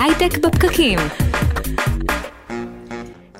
[0.00, 0.98] הייטק בפקקים.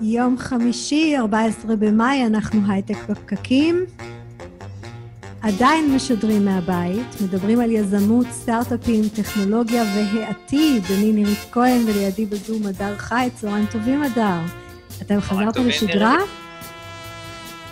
[0.00, 3.84] יום חמישי, 14 במאי, אנחנו הייטק בפקקים.
[5.42, 10.84] עדיין משדרים מהבית, מדברים על יזמות, סטארט-אפים, טכנולוגיה והעתיד.
[10.90, 13.28] אני נירית כהן ולידי בזום הדר חי.
[13.34, 14.40] צהריים טובים, הדר.
[15.02, 16.16] אתם חזרתם לשגרה?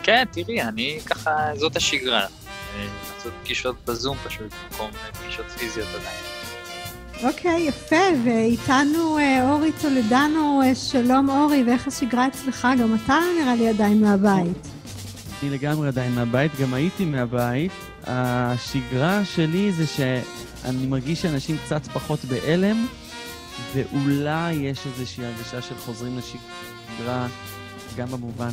[0.02, 2.20] כן, תראי, אני ככה, זאת השגרה.
[2.20, 4.90] אה, לעשות פגישות בזום פשוט, במקום
[5.22, 6.33] פגישות פיזיות עדיין.
[7.22, 12.68] אוקיי, יפה, ואיתנו אה, אורי טולדנו, אה, שלום אורי, ואיך השגרה אצלך?
[12.80, 14.68] גם אתה נראה לי עדיין מהבית.
[15.42, 17.72] אני לגמרי עדיין מהבית, גם הייתי מהבית.
[18.06, 22.86] השגרה שלי זה שאני מרגיש שאנשים קצת פחות בהלם,
[23.74, 27.26] ואולי יש איזושהי הרגשה של חוזרים לשגרה,
[27.96, 28.50] גם במובן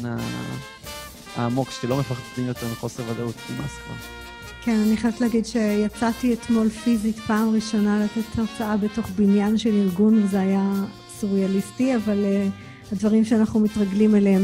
[1.36, 4.21] העמוק, שלא מפחדים יותר מחוסר ודאות, נמאס כבר.
[4.64, 10.24] כן, אני חייבת להגיד שיצאתי אתמול פיזית פעם ראשונה לתת הרצאה בתוך בניין של ארגון,
[10.24, 10.74] וזה היה
[11.10, 14.42] סוריאליסטי, אבל uh, הדברים שאנחנו מתרגלים אליהם.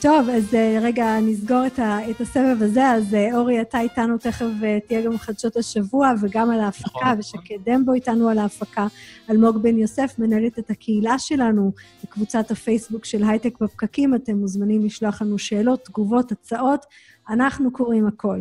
[0.00, 2.86] טוב, אז uh, רגע, נסגור את, ה, את הסבב הזה.
[2.86, 7.18] אז uh, אורי, אתה איתנו תכף uh, תהיה גם חדשות השבוע וגם על ההפקה, נכון.
[7.18, 8.86] ושקדם בו איתנו על ההפקה.
[9.30, 11.72] אלמוג בן יוסף מנהלת את הקהילה שלנו
[12.04, 14.14] בקבוצת הפייסבוק של הייטק בפקקים.
[14.14, 16.86] אתם מוזמנים לשלוח לנו שאלות, תגובות, הצעות.
[17.28, 18.38] אנחנו קוראים הכל.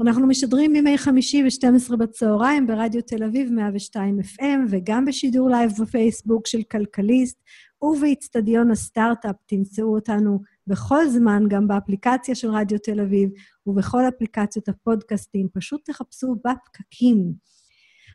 [0.00, 6.46] אנחנו משדרים בימי חמישי ב-12 בצהריים ברדיו תל אביב 102 FM, וגם בשידור לייב בפייסבוק
[6.46, 7.36] של כלכליסט,
[7.82, 13.30] ובאיצטדיון הסטארט-אפ תמצאו אותנו בכל זמן, גם באפליקציה של רדיו תל אביב
[13.66, 15.48] ובכל אפליקציות הפודקאסטים.
[15.52, 17.32] פשוט תחפשו בפקקים.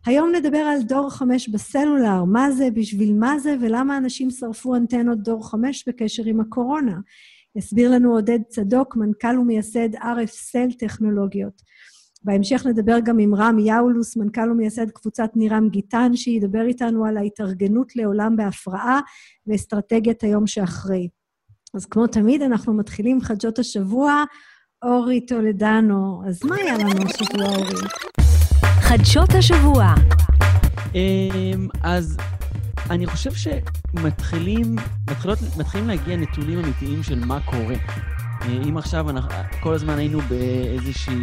[0.06, 5.20] היום נדבר על דור 5 בסלולר, מה זה, בשביל מה זה ולמה אנשים שרפו אנטנות
[5.20, 7.00] דור 5 בקשר עם הקורונה.
[7.56, 11.62] יסביר לנו עודד צדוק, מנכ"ל ומייסד RF סל טכנולוגיות.
[12.24, 17.96] בהמשך נדבר גם עם רם יאולוס, מנכ"ל ומייסד קבוצת נירם גיטן, שידבר איתנו על ההתארגנות
[17.96, 19.00] לעולם בהפרעה
[19.48, 21.08] ואסטרטגיית היום שאחרי.
[21.74, 24.24] אז כמו תמיד, אנחנו מתחילים חדשות השבוע.
[24.84, 27.88] אורי טולדנו, אז מה היה לנו השבוע, אורי?
[28.82, 29.94] חדשות השבוע.
[30.96, 32.18] אמ, אז
[32.90, 34.76] אני חושב שמתחילים
[35.10, 37.76] מתחילות, מתחילים להגיע נתונים אמיתיים של מה קורה.
[38.42, 39.30] אה, אם עכשיו אנחנו,
[39.60, 41.16] כל הזמן היינו באיזושהי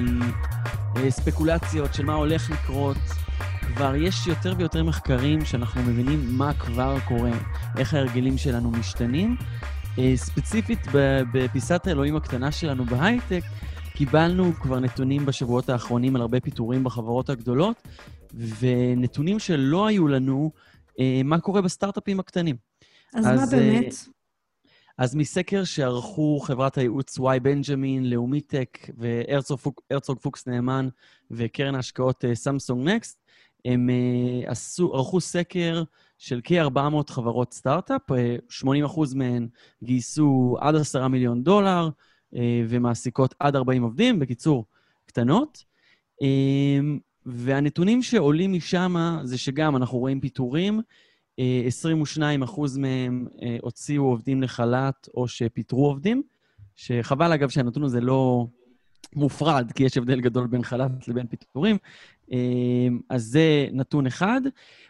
[0.97, 2.97] אה, ספקולציות של מה הולך לקרות,
[3.75, 7.31] כבר יש יותר ויותר מחקרים שאנחנו מבינים מה כבר קורה,
[7.79, 9.37] איך ההרגלים שלנו משתנים.
[9.99, 10.87] אה, ספציפית
[11.33, 13.43] בפיסת האלוהים הקטנה שלנו בהייטק,
[13.95, 17.89] קיבלנו כבר נתונים בשבועות האחרונים על הרבה פיטורים בחברות הגדולות,
[18.35, 20.51] ונתונים שלא היו לנו,
[21.25, 22.57] מה קורה בסטארט-אפים הקטנים.
[23.15, 23.95] אז, אז מה באמת?
[25.01, 30.89] אז מסקר שערכו חברת הייעוץ Y Benjamin, לאומי טק והרצוג פוקס נאמן
[31.31, 33.19] וקרן ההשקעות סמסונג אה, נקסט,
[33.65, 35.83] הם אה, עשו, ערכו סקר
[36.19, 38.85] של כ-400 חברות סטארט-אפ, 80% אה,
[39.15, 39.49] מהן
[39.83, 41.89] גייסו עד 10 מיליון דולר
[42.69, 44.65] ומעסיקות עד 40 עובדים, בקיצור,
[45.07, 45.65] קטנות.
[47.27, 50.81] והנתונים שעולים משם זה שגם אנחנו רואים פיטורים,
[51.67, 56.23] 22 אחוז מהם אה, הוציאו עובדים לחל"ת או שפיטרו עובדים,
[56.77, 58.47] שחבל, אגב, שהנתון הזה לא
[59.17, 61.77] מופרד, כי יש הבדל גדול בין חל"ת לבין פיטורים.
[62.33, 62.39] אה,
[63.09, 64.41] אז זה נתון אחד.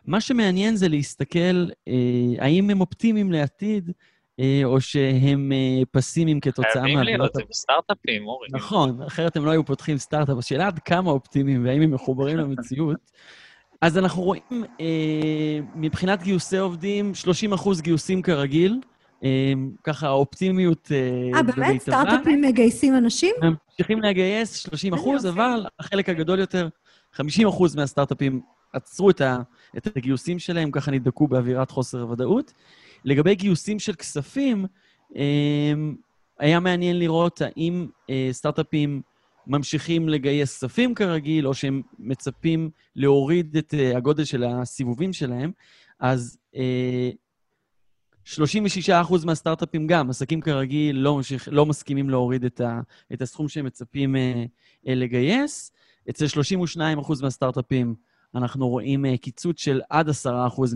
[0.07, 1.95] מה שמעניין זה להסתכל אה,
[2.39, 3.91] האם הם אופטימיים לעתיד,
[4.65, 5.53] או שהם
[5.91, 6.97] פסימיים כתוצאה מהעבודות...
[6.97, 8.49] חייבים להיות, זה בסטארט-אפים, אורי.
[8.53, 10.39] נכון, אחרת הם לא היו פותחים סטארט-אפ.
[10.39, 13.11] השאלה עד כמה אופטימיים והאם הם מחוברים למציאות.
[13.81, 18.81] אז אנחנו רואים, אה, מבחינת גיוסי עובדים, 30 אחוז גיוסים כרגיל,
[19.25, 19.53] אה,
[19.85, 21.81] ככה האופטימיות אה, אה, באמת?
[21.81, 23.35] סטארט-אפים מגייסים אנשים?
[23.43, 26.69] הם ממשיכים לגייס 30 אחוז, אבל החלק הגדול יותר,
[27.13, 28.41] 50 אחוז מהסטארט-אפים
[28.73, 32.53] עצרו את הגיוסים שלהם, ככה נדבקו באווירת חוסר ודאות.
[33.05, 34.67] לגבי גיוסים של כספים,
[35.17, 35.73] אה,
[36.39, 39.03] היה מעניין לראות האם אה, סטארט-אפים
[39.47, 45.51] ממשיכים לגייס כספים כרגיל, או שהם מצפים להוריד את uh, הגודל של הסיבובים שלהם,
[46.01, 46.59] אז uh,
[48.27, 52.81] 36% מהסטארט-אפים גם, עסקים כרגיל, לא, ממשיך, לא מסכימים להוריד את, ה,
[53.13, 54.17] את הסכום שהם מצפים
[54.85, 55.73] לגייס.
[56.11, 56.25] אצל
[56.77, 56.79] 32%
[57.23, 57.95] מהסטארט-אפים
[58.35, 60.13] אנחנו רואים קיצוץ של עד 10%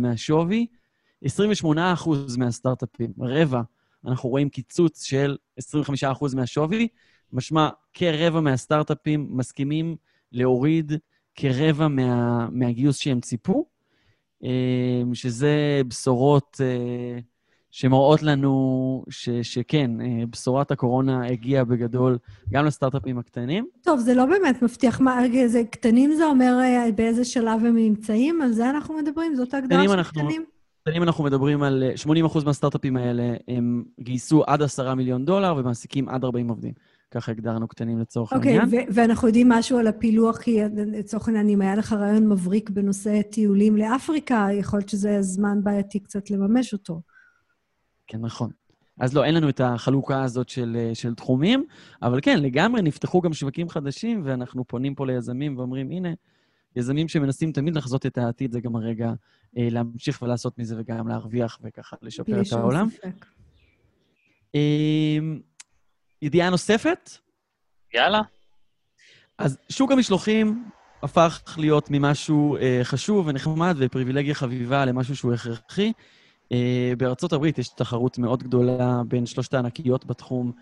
[0.01, 0.67] מהשווי.
[1.27, 3.63] 28% מהסטארט-אפים, רבע,
[4.07, 6.89] אנחנו רואים קיצוץ של 25% מהשווי,
[7.33, 9.97] משמע, כרבע מהסטארט-אפים מסכימים
[10.33, 10.93] להוריד
[11.35, 13.67] כרבע מה, מהגיוס שהם ציפו,
[14.45, 17.19] אה, שזה בשורות אה,
[17.71, 22.19] שמראות לנו ש, שכן, אה, בשורת הקורונה הגיעה בגדול
[22.53, 23.67] גם לסטארט-אפים הקטנים.
[23.83, 25.01] טוב, זה לא באמת מבטיח.
[25.01, 26.59] מה, זה, קטנים זה אומר
[26.97, 28.43] באיזה שלב הם נמצאים?
[28.43, 29.35] על זה אנחנו מדברים?
[29.35, 30.21] זאת ההגדרה של אנחנו...
[30.21, 30.54] קטנים?
[30.93, 31.83] אם אנחנו מדברים על
[32.27, 36.73] 80% מהסטארט-אפים האלה, הם גייסו עד 10 מיליון דולר ומעסיקים עד 40 עובדים.
[37.11, 38.85] ככה הגדרנו קטנים לצורך אוקיי, העניין.
[38.89, 43.23] ו- ואנחנו יודעים משהו על הפילוח, כי לצורך העניין, אם היה לך רעיון מבריק בנושא
[43.23, 47.01] טיולים לאפריקה, יכול להיות שזה זמן בעייתי קצת לממש אותו.
[48.07, 48.51] כן, נכון.
[49.01, 51.65] אז לא, אין לנו את החלוקה הזאת של, אה, של תחומים,
[52.03, 56.09] אבל כן, לגמרי נפתחו גם שווקים חדשים, ואנחנו פונים פה ליזמים ואומרים, הנה,
[56.77, 59.13] יזמים שמנסים תמיד לחזות את העתיד, זה גם הרגע
[59.59, 62.89] אה, להמשיך ולעשות מזה וגם להרוויח וככה לשפר בלי את שום העולם.
[62.91, 63.27] ספק.
[64.55, 65.19] אה,
[66.23, 67.11] ידיעה נוספת,
[67.95, 68.21] יאללה.
[69.39, 70.65] אז שוק המשלוחים
[71.03, 75.93] הפך להיות ממשהו אה, חשוב ונחמד ופריבילגיה חביבה למשהו שהוא הכרחי.
[76.53, 80.53] אה, בארצות הברית יש תחרות מאוד גדולה בין שלושת הענקיות בתחום.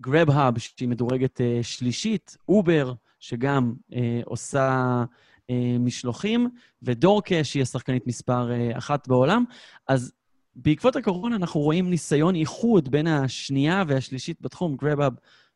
[0.00, 5.04] Grubhub, שהיא מדורגת אה, שלישית, אובר, שגם אה, עושה
[5.50, 6.48] אה, משלוחים,
[6.82, 9.44] ודורקה, שהיא השחקנית מספר אה, אחת בעולם.
[9.88, 10.12] אז
[10.56, 15.12] בעקבות הקורונה אנחנו רואים ניסיון איחוד בין השנייה והשלישית בתחום, Grubhub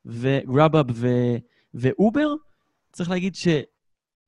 [0.06, 1.36] ו Grubhub ו-
[1.74, 2.34] ואובר.
[2.92, 3.34] צריך להגיד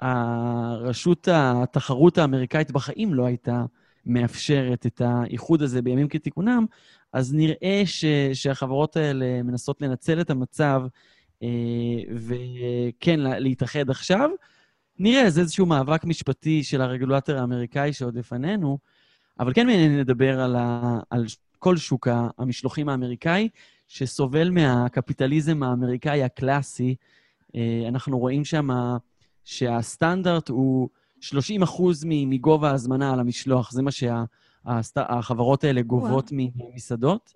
[0.03, 3.65] שהרשות התחרות האמריקאית בחיים לא הייתה
[4.07, 6.67] מאפשרת את האיחוד הזה בימים כתיקונם,
[7.13, 10.83] אז נראה ש- שהחברות האלה מנסות לנצל את המצב
[12.17, 14.31] וכן, לה- להתאחד עכשיו.
[14.99, 18.79] נראה, זה איזשהו מאבק משפטי של הרגולטור האמריקאי שעוד לפנינו,
[19.41, 21.25] אבל כן מעניין לדבר על, ה- על
[21.59, 22.09] כל שוק
[22.39, 23.49] המשלוחים האמריקאי,
[23.89, 26.95] שסובל מהקפיטליזם האמריקאי הקלאסי.
[27.57, 28.69] אה, אנחנו רואים שם
[29.45, 30.89] שהסטנדרט הוא
[31.21, 37.33] 30 אחוז מגובה ההזמנה על המשלוח, זה מה שהחברות האלה גובות ממסעדות.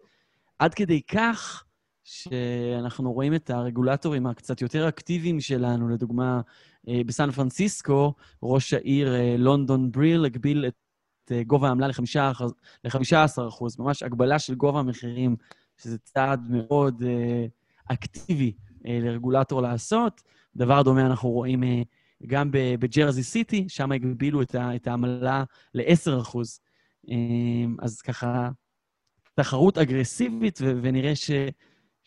[0.59, 1.65] עד כדי כך
[2.09, 6.41] שאנחנו רואים את הרגולטורים הקצת יותר אקטיביים שלנו, לדוגמה,
[6.89, 13.79] אה, בסן פרנסיסקו, ראש העיר אה, לונדון בריל הגביל את אה, גובה העמלה ל-15 אחוז,
[13.79, 15.37] ממש הגבלה של גובה המחירים,
[15.83, 17.03] שזה צעד מאוד
[17.93, 18.53] אקטיבי
[18.85, 20.23] לרגולטור לעשות.
[20.57, 21.63] דבר דומה אנחנו רואים
[22.27, 25.45] גם בג'רזי סיטי, שם הגבילו את העמלה
[25.75, 26.61] ל-10 אחוז.
[27.79, 28.49] אז ככה,
[29.35, 31.31] תחרות אגרסיבית, ונראה ש...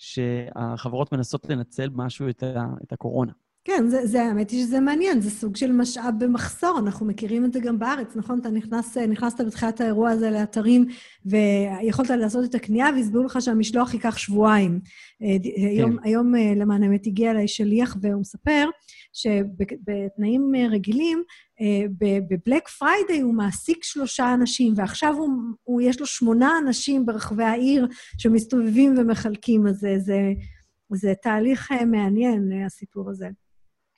[0.01, 3.31] שהחברות מנסות לנצל משהו את, ה, את הקורונה.
[3.63, 7.53] כן, זה, זה, האמת היא שזה מעניין, זה סוג של משאב במחסור, אנחנו מכירים את
[7.53, 8.39] זה גם בארץ, נכון?
[8.39, 10.85] אתה נכנס, נכנסת בתחילת האירוע הזה לאתרים,
[11.25, 14.79] ויכולת לעשות את הקנייה, והסבירו לך שהמשלוח ייקח שבועיים.
[15.19, 15.25] כן.
[15.55, 18.69] היום, היום למען האמת הגיע אליי שליח, והוא מספר
[19.13, 21.23] שבתנאים רגילים,
[22.29, 25.29] ב Black Friday הוא מעסיק שלושה אנשים, ועכשיו הוא,
[25.63, 27.87] הוא, יש לו שמונה אנשים ברחבי העיר
[28.17, 30.33] שמסתובבים ומחלקים, אז זה, זה,
[30.93, 33.27] זה תהליך מעניין, הסיפור הזה.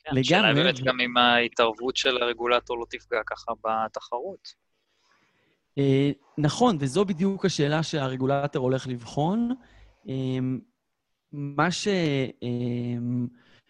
[0.03, 0.21] כן, לגמרי.
[0.21, 4.63] השאלה באמת גם אם ההתערבות של הרגולטור לא תפגע ככה בתחרות.
[6.37, 9.55] נכון, וזו בדיוק השאלה שהרגולטור הולך לבחון.
[11.31, 11.87] מה ש...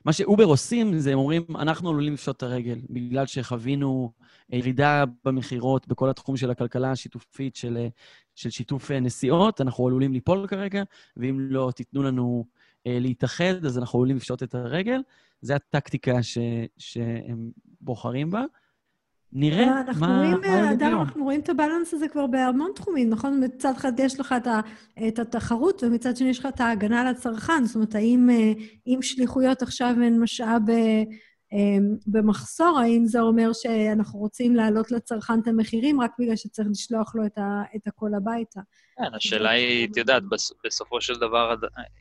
[0.05, 4.11] מה שאובר עושים זה, הם אומרים, אנחנו עלולים לפשוט את הרגל, בגלל שחווינו
[4.49, 7.87] ירידה במכירות בכל התחום של הכלכלה השיתופית של,
[8.35, 10.83] של שיתוף נסיעות, אנחנו עלולים ליפול כרגע,
[11.17, 12.45] ואם לא תיתנו לנו
[12.85, 15.01] להתאחד, אז אנחנו עלולים לפשוט את הרגל.
[15.41, 16.37] זו הטקטיקה ש,
[16.77, 17.51] שהם
[17.81, 18.43] בוחרים בה.
[19.35, 20.17] נראה אנחנו מה...
[20.17, 23.43] רואים, מה אדם, אנחנו רואים את הבלנס הזה כבר בהמון תחומים, נכון?
[23.43, 24.59] מצד אחד יש לך את, ה,
[25.07, 27.65] את התחרות, ומצד שני יש לך את ההגנה על הצרכן.
[27.65, 28.29] זאת אומרת, האם
[28.87, 30.61] אם שליחויות עכשיו הן משאב
[32.07, 37.25] במחסור, האם זה אומר שאנחנו רוצים להעלות לצרכן את המחירים רק בגלל שצריך לשלוח לו
[37.25, 38.59] את, ה, את הכל הביתה?
[38.97, 40.23] כן, השאלה היא, את יודעת,
[40.65, 41.55] בסופו של דבר,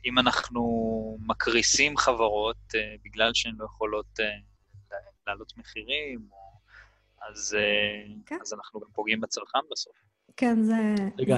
[0.05, 0.63] אם אנחנו
[1.25, 2.73] מקריסים חברות
[3.05, 4.19] בגלל שהן לא יכולות
[5.27, 6.42] להעלות מחירים, או
[7.31, 7.57] אז,
[8.25, 8.37] כן.
[8.41, 9.93] אז אנחנו גם פוגעים בצרכן בסוף.
[10.37, 10.95] כן, זה...
[11.17, 11.35] זה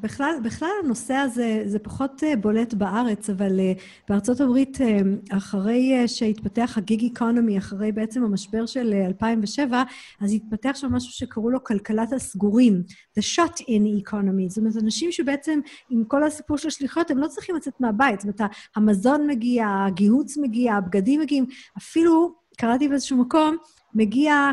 [0.00, 3.60] בכלל, בכלל הנושא הזה, זה פחות בולט בארץ, אבל
[4.08, 4.78] בארצות הברית,
[5.36, 9.82] אחרי שהתפתח הגיג איקונומי, אחרי בעצם המשבר של 2007,
[10.20, 12.82] אז התפתח שם משהו שקראו לו כלכלת הסגורים,
[13.18, 14.48] The shut-in economy.
[14.48, 18.20] זאת אומרת, אנשים שבעצם, עם כל הסיפור של השליחיות, הם לא צריכים לצאת מהבית.
[18.20, 21.46] זאת אומרת, המזון מגיע, הגיהוץ מגיע, הבגדים מגיעים,
[21.78, 23.56] אפילו, קראתי באיזשהו מקום,
[23.96, 24.50] מגיע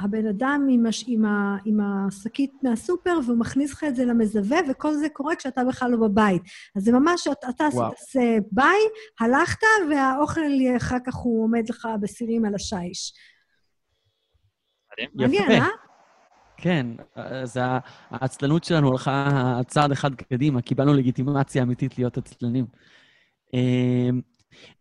[0.00, 1.04] הבן אדם עם, הש...
[1.06, 1.56] עם, ה...
[1.64, 6.08] עם השקית מהסופר, והוא מכניס לך את זה למזווה, וכל זה קורה כשאתה בכלל לא
[6.08, 6.42] בבית.
[6.76, 8.78] אז זה ממש, אתה, עשית ביי,
[9.20, 10.40] הלכת, והאוכל
[10.76, 13.12] אחר כך הוא עומד לך בסירים על השיש.
[15.14, 15.66] מעניין, אה?
[16.56, 17.58] כן, אז
[18.10, 22.66] העצלנות שלנו הלכה צעד אחד קדימה, קיבלנו לגיטימציה אמיתית להיות עצלנים.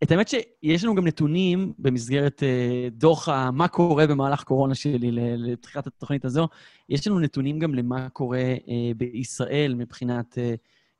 [0.03, 5.87] את האמת שיש לנו גם נתונים במסגרת uh, דוח מה קורה במהלך קורונה שלי לפתיחת
[5.87, 6.47] התוכנית הזו.
[6.89, 10.37] יש לנו נתונים גם למה קורה uh, בישראל מבחינת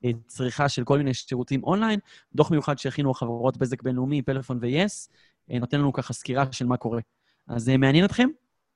[0.03, 1.99] uh, צריכה של כל מיני שירותים אונליין.
[2.35, 5.09] דוח מיוחד שהכינו החברות בזק בינלאומי, פלאפון ו-yes,
[5.51, 7.01] uh, נותן לנו ככה סקירה של מה קורה.
[7.47, 8.29] אז מעניין אתכם?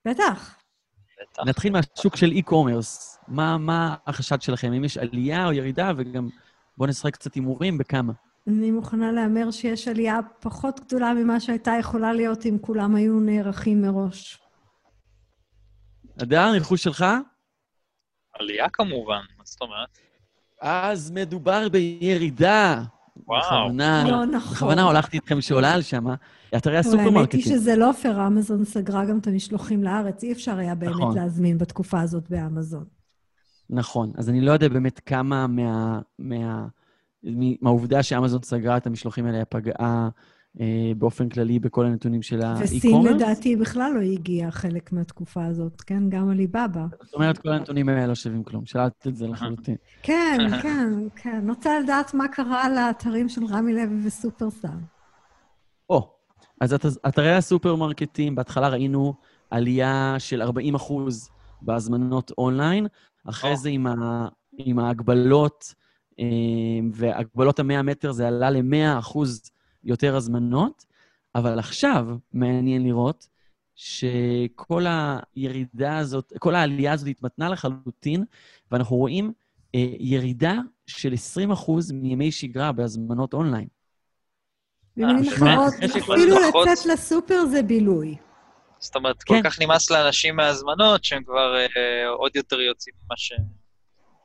[0.07, 0.55] בטח.
[1.21, 1.43] בטח.
[1.45, 3.17] נתחיל מהשוק של e-commerce.
[3.27, 4.73] מה, מה החשד שלכם?
[4.73, 6.29] אם יש עלייה או ירידה, וגם
[6.77, 8.13] בואו נשחק קצת הימורים, בכמה.
[8.49, 13.81] אני מוכנה להמר שיש עלייה פחות גדולה ממה שהייתה יכולה להיות אם כולם היו נערכים
[13.81, 14.39] מראש.
[16.21, 17.05] אדר, ניחוש שלך?
[18.39, 19.99] עלייה כמובן, מה זאת אומרת?
[20.61, 22.83] אז מדובר בירידה.
[23.27, 23.41] וואו.
[23.41, 24.53] בכוונה, לא נכון.
[24.53, 26.05] בכוונה הולכתי איתכם שולל שם,
[26.57, 27.41] אתרי אבל האמת היא הסופרמרקטים.
[27.41, 30.23] שזה לא פייר, אמזון סגרה גם את המשלוחים לארץ.
[30.23, 31.17] אי אפשר היה באמת נכון.
[31.17, 32.85] להזמין בתקופה הזאת באמזון.
[33.69, 35.99] נכון, אז אני לא יודע באמת כמה מה...
[36.19, 36.67] מה...
[37.61, 40.09] מהעובדה שאמזון סגרה את המשלוחים האלה פגעה
[40.59, 43.15] אה, באופן כללי בכל הנתונים של וסין האי-קומרס.
[43.15, 46.09] לדעתי בכלל לא הגיעה חלק מהתקופה הזאת, כן?
[46.09, 46.85] גם עליבאבא.
[47.03, 48.65] זאת אומרת, כל הנתונים האלה לא שווים כלום.
[48.65, 49.75] שאלת את זה לחלוטין.
[50.03, 51.39] כן, כן, כן.
[51.43, 54.67] אני רוצה לדעת מה קרה לאתרים של רמי לוי וסופרסל.
[55.89, 56.13] או,
[56.61, 59.13] אז את, אתרי הסופרמרקטים, בהתחלה ראינו
[59.51, 61.29] עלייה של 40 אחוז
[61.61, 62.87] בהזמנות אונליין,
[63.29, 63.55] אחרי או.
[63.55, 65.73] זה עם, ה, עם ההגבלות,
[66.93, 69.51] והגבלות ה-100 מטר זה עלה ל-100 אחוז
[69.83, 70.85] יותר הזמנות,
[71.35, 73.27] אבל עכשיו מעניין לראות
[73.75, 74.85] שכל
[75.35, 78.25] הירידה הזאת, כל העלייה הזאת התמתנה לחלוטין,
[78.71, 79.33] ואנחנו רואים
[79.75, 80.55] אה, ירידה
[80.87, 83.67] של 20 אחוז מימי שגרה בהזמנות אונליין.
[84.97, 88.15] במילים אחרות, אפילו לצאת לסופר זה בילוי.
[88.79, 89.41] זאת אומרת, כן.
[89.41, 93.33] כל כך נמאס לאנשים מההזמנות, שהם כבר אה, עוד יותר יוצאים ממה ש...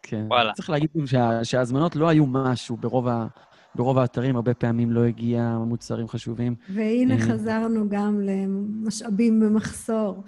[0.07, 0.25] כן.
[0.29, 0.53] וואלה.
[0.53, 3.27] צריך להגיד גם שה, שההזמנות לא היו משהו ברוב, ה,
[3.75, 6.55] ברוב האתרים, הרבה פעמים לא הגיע מוצרים חשובים.
[6.69, 7.21] והנה אה.
[7.21, 10.25] חזרנו גם למשאבים במחסור.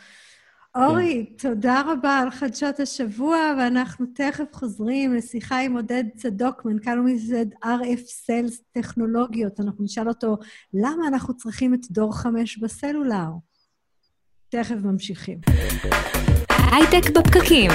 [0.76, 7.52] אורי, תודה רבה על חדשות השבוע, ואנחנו תכף חוזרים לשיחה עם עודד צדוק, מנכ"ל ומייסד
[7.64, 9.60] RF Cell טכנולוגיות.
[9.60, 10.36] אנחנו נשאל אותו,
[10.74, 13.28] למה אנחנו צריכים את דור 5 בסלולר?
[14.48, 15.38] תכף ממשיכים.
[16.72, 17.70] הייטק בפקקים.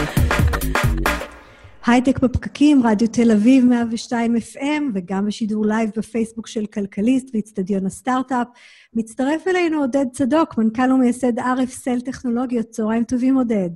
[1.85, 8.47] הייטק בפקקים, רדיו תל אביב 102 FM, וגם בשידור לייב בפייסבוק של כלכליסט ואיצטדיון הסטארט-אפ.
[8.93, 12.69] מצטרף אלינו עודד צדוק, מנכ"ל ומייסד RF Cell טכנולוגיות.
[12.69, 13.69] צהריים טובים, עודד.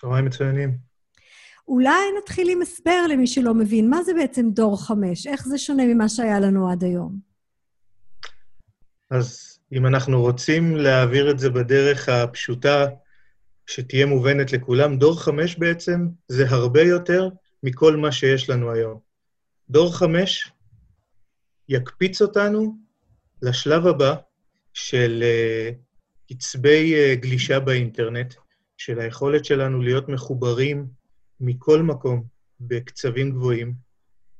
[0.00, 0.76] צהריים מצוינים.
[1.68, 5.26] אולי נתחיל עם הסבר למי שלא מבין, מה זה בעצם דור 5?
[5.26, 7.18] איך זה שונה ממה שהיה לנו עד היום?
[9.10, 12.86] אז אם אנחנו רוצים להעביר את זה בדרך הפשוטה,
[13.66, 17.28] שתהיה מובנת לכולם, דור חמש בעצם זה הרבה יותר
[17.62, 19.00] מכל מה שיש לנו היום.
[19.70, 20.52] דור חמש
[21.68, 22.76] יקפיץ אותנו
[23.42, 24.14] לשלב הבא
[24.72, 25.70] של אה,
[26.28, 28.34] קצבי אה, גלישה באינטרנט,
[28.76, 30.86] של היכולת שלנו להיות מחוברים
[31.40, 32.24] מכל מקום
[32.60, 33.74] בקצבים גבוהים,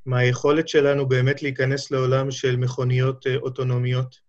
[0.06, 4.20] מהיכולת שלנו באמת להיכנס לעולם של מכוניות אה, אוטונומיות,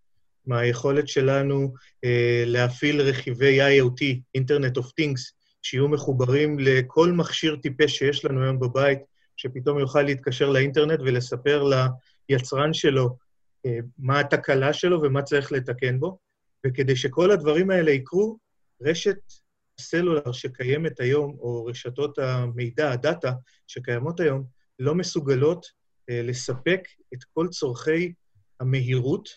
[0.48, 1.74] מהיכולת שלנו
[2.04, 8.60] אה, להפעיל רכיבי IoT, Internet of Things, שיהיו מחוברים לכל מכשיר טיפש שיש לנו היום
[8.60, 9.00] בבית,
[9.38, 11.64] שפתאום יוכל להתקשר לאינטרנט ולספר
[12.30, 13.18] ליצרן שלו
[13.66, 16.18] אה, מה התקלה שלו ומה צריך לתקן בו.
[16.68, 18.38] וכדי שכל הדברים האלה יקרו,
[18.82, 19.18] רשת
[19.80, 23.32] הסלולר שקיימת היום, או רשתות המידע, הדאטה
[23.68, 24.44] שקיימות היום,
[24.80, 25.66] לא מסוגלות
[26.10, 26.82] אה, לספק
[27.14, 28.14] את כל צורכי
[28.60, 29.30] המהירות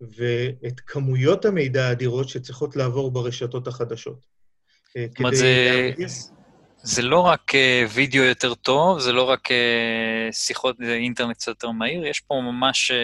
[0.00, 4.26] ואת כמויות המידע האדירות שצריכות לעבור ברשתות החדשות.
[4.96, 6.22] אה, זאת אומרת, זה- להרגיש-
[6.82, 11.70] זה לא רק אה, וידאו יותר טוב, זה לא רק אה, שיחות אינטרנט קצת יותר
[11.70, 12.96] מהיר, יש פה ממש אה,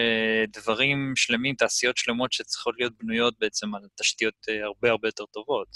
[0.61, 5.67] דברים שלמים, תעשיות שלמות שצריכות להיות בנויות בעצם על תשתיות אה, הרבה הרבה יותר טובות.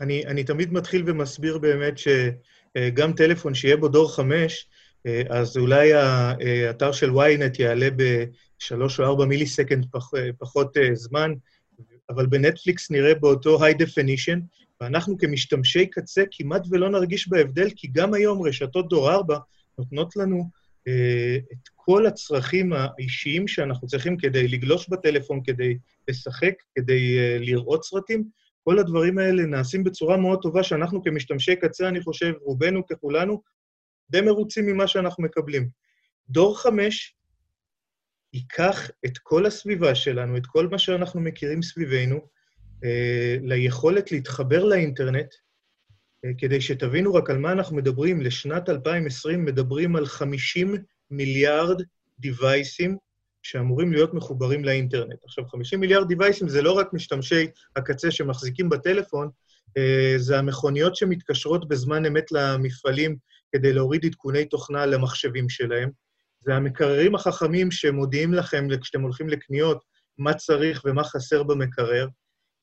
[0.00, 4.66] אני, אני תמיד מתחיל ומסביר באמת שגם טלפון שיהיה בו דור חמש,
[5.28, 11.32] אז אולי האתר של ynet יעלה בשלוש או ארבע מיליסקנד פח, אה, פחות אה, זמן,
[12.10, 14.38] אבל בנטפליקס נראה באותו high definition,
[14.80, 19.38] ואנחנו כמשתמשי קצה כמעט ולא נרגיש בהבדל, כי גם היום רשתות דור ארבע
[19.78, 20.50] נותנות לנו
[20.88, 25.78] אה, את כל הצרכים האישיים שאנחנו צריכים כדי לגלוש בטלפון, כדי
[26.08, 28.24] לשחק, כדי אה, לראות סרטים,
[28.64, 33.42] כל הדברים האלה נעשים בצורה מאוד טובה, שאנחנו כמשתמשי קצה, אני חושב, רובנו ככולנו,
[34.10, 35.68] די מרוצים ממה שאנחנו מקבלים.
[36.30, 37.16] דור חמש
[38.32, 42.20] ייקח את כל הסביבה שלנו, את כל מה שאנחנו מכירים סביבנו,
[42.84, 45.34] אה, ליכולת להתחבר לאינטרנט,
[46.24, 48.20] אה, כדי שתבינו רק על מה אנחנו מדברים.
[48.20, 50.74] לשנת 2020 מדברים על 50
[51.10, 51.82] מיליארד
[52.18, 52.96] דיווייסים
[53.42, 55.24] שאמורים להיות מחוברים לאינטרנט.
[55.24, 57.46] עכשיו, 50 מיליארד דיווייסים זה לא רק משתמשי
[57.76, 59.30] הקצה שמחזיקים בטלפון,
[59.76, 63.16] אה, זה המכוניות שמתקשרות בזמן אמת למפעלים
[63.52, 65.90] כדי להוריד עדכוני תוכנה למחשבים שלהם.
[66.40, 69.84] זה המקררים החכמים שמודיעים לכם כשאתם הולכים לקניות
[70.18, 72.08] מה צריך ומה חסר במקרר.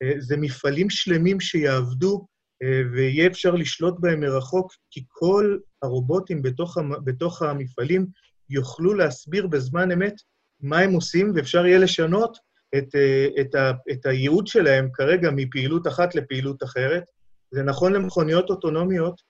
[0.03, 2.27] אה, זה מפעלים שלמים שיעבדו
[2.63, 6.91] אה, ויהיה אפשר לשלוט בהם מרחוק, כי כל הרובוטים בתוך, המ...
[7.03, 8.07] בתוך המפעלים
[8.49, 10.13] יוכלו להסביר בזמן אמת
[10.59, 12.37] מה הם עושים, ואפשר יהיה לשנות
[12.77, 13.71] את, אה, את, ה...
[13.91, 17.03] את הייעוד שלהם כרגע מפעילות אחת לפעילות אחרת.
[17.51, 19.21] זה נכון למכוניות אוטונומיות,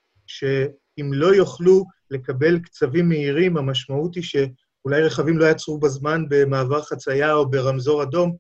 [0.96, 7.34] שאם לא יוכלו לקבל קצבים מהירים, המשמעות היא שאולי רכבים לא יעצרו בזמן במעבר חצייה
[7.34, 8.36] או ברמזור אדום,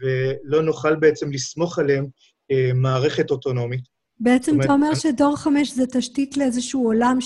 [0.00, 2.06] ולא נוכל בעצם לסמוך עליהם
[2.50, 3.96] אה, מערכת אוטונומית.
[4.20, 7.18] בעצם אתה אומר שדור חמש זה תשתית לאיזשהו עולם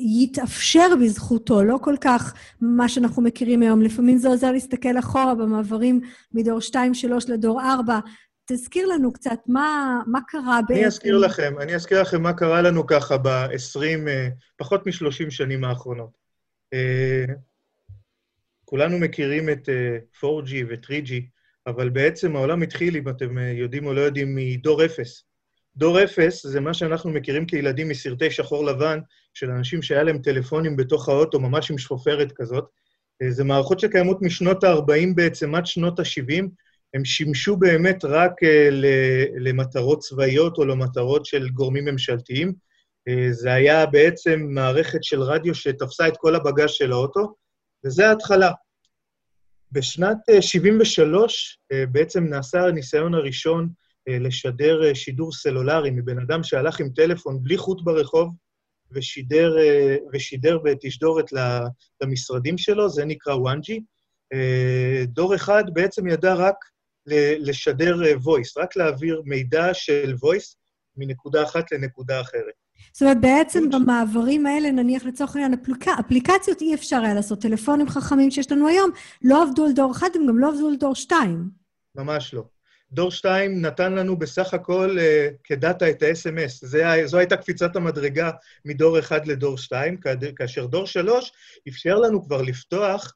[0.00, 3.82] שיתאפשר בזכותו, לא כל כך מה שאנחנו מכירים היום.
[3.82, 6.00] לפעמים זה עוזר להסתכל אחורה במעברים
[6.32, 8.00] מדור 2, 3 לדור 4.
[8.52, 10.80] תזכיר לנו קצת מה, מה קרה בעצם.
[10.80, 15.64] אני אזכיר לכם, אני אזכיר לכם מה קרה לנו ככה ב-20, אה, פחות מ-30 שנים
[15.64, 16.10] האחרונות.
[16.72, 17.24] אה,
[18.64, 19.68] כולנו מכירים את
[20.16, 21.12] 4G אה, ו-3G,
[21.66, 25.24] אבל בעצם העולם התחיל, אם אתם יודעים או לא יודעים, מדור אפס.
[25.76, 28.98] דור אפס זה מה שאנחנו מכירים כילדים מסרטי שחור לבן,
[29.34, 32.64] של אנשים שהיה להם טלפונים בתוך האוטו, ממש עם שפופרת כזאת.
[33.28, 36.44] זה מערכות שקיימות משנות ה-40 בעצם עד שנות ה-70.
[36.94, 38.74] הם שימשו באמת רק uh,
[39.38, 42.52] למטרות צבאיות או למטרות של גורמים ממשלתיים.
[43.08, 47.34] Uh, זה היה בעצם מערכת של רדיו שתפסה את כל הבגז של האוטו,
[47.86, 48.52] וזה ההתחלה.
[49.72, 53.68] בשנת uh, 73' uh, בעצם נעשה הניסיון הראשון
[54.08, 58.34] אה, לשדר אה, שידור סלולרי מבן אדם שהלך עם טלפון בלי חוט ברחוב
[58.92, 61.26] ושידר, אה, ושידר בתשדורת
[62.02, 63.80] למשרדים שלו, זה נקרא וואנג'י.
[65.04, 66.56] דור אחד בעצם ידע רק
[67.38, 70.56] לשדר voice, רק להעביר מידע של voice
[70.96, 72.60] מנקודה אחת לנקודה אחרת.
[72.92, 75.88] זאת אומרת, בעצם במעברים האלה, נניח לצורך העניין, אפליק...
[75.88, 77.40] אפליקציות אי אפשר היה לעשות.
[77.40, 78.90] טלפונים חכמים שיש לנו היום
[79.22, 81.48] לא עבדו על דור אחד, הם גם לא עבדו על דור שתיים.
[81.94, 82.44] ממש לא.
[82.92, 86.66] דור 2 נתן לנו בסך הכל uh, כדאטה את ה-SMS.
[87.06, 88.30] זו הייתה קפיצת המדרגה
[88.64, 89.96] מדור 1 לדור 2,
[90.36, 91.32] כאשר דור 3
[91.68, 93.14] אפשר לנו כבר לפתוח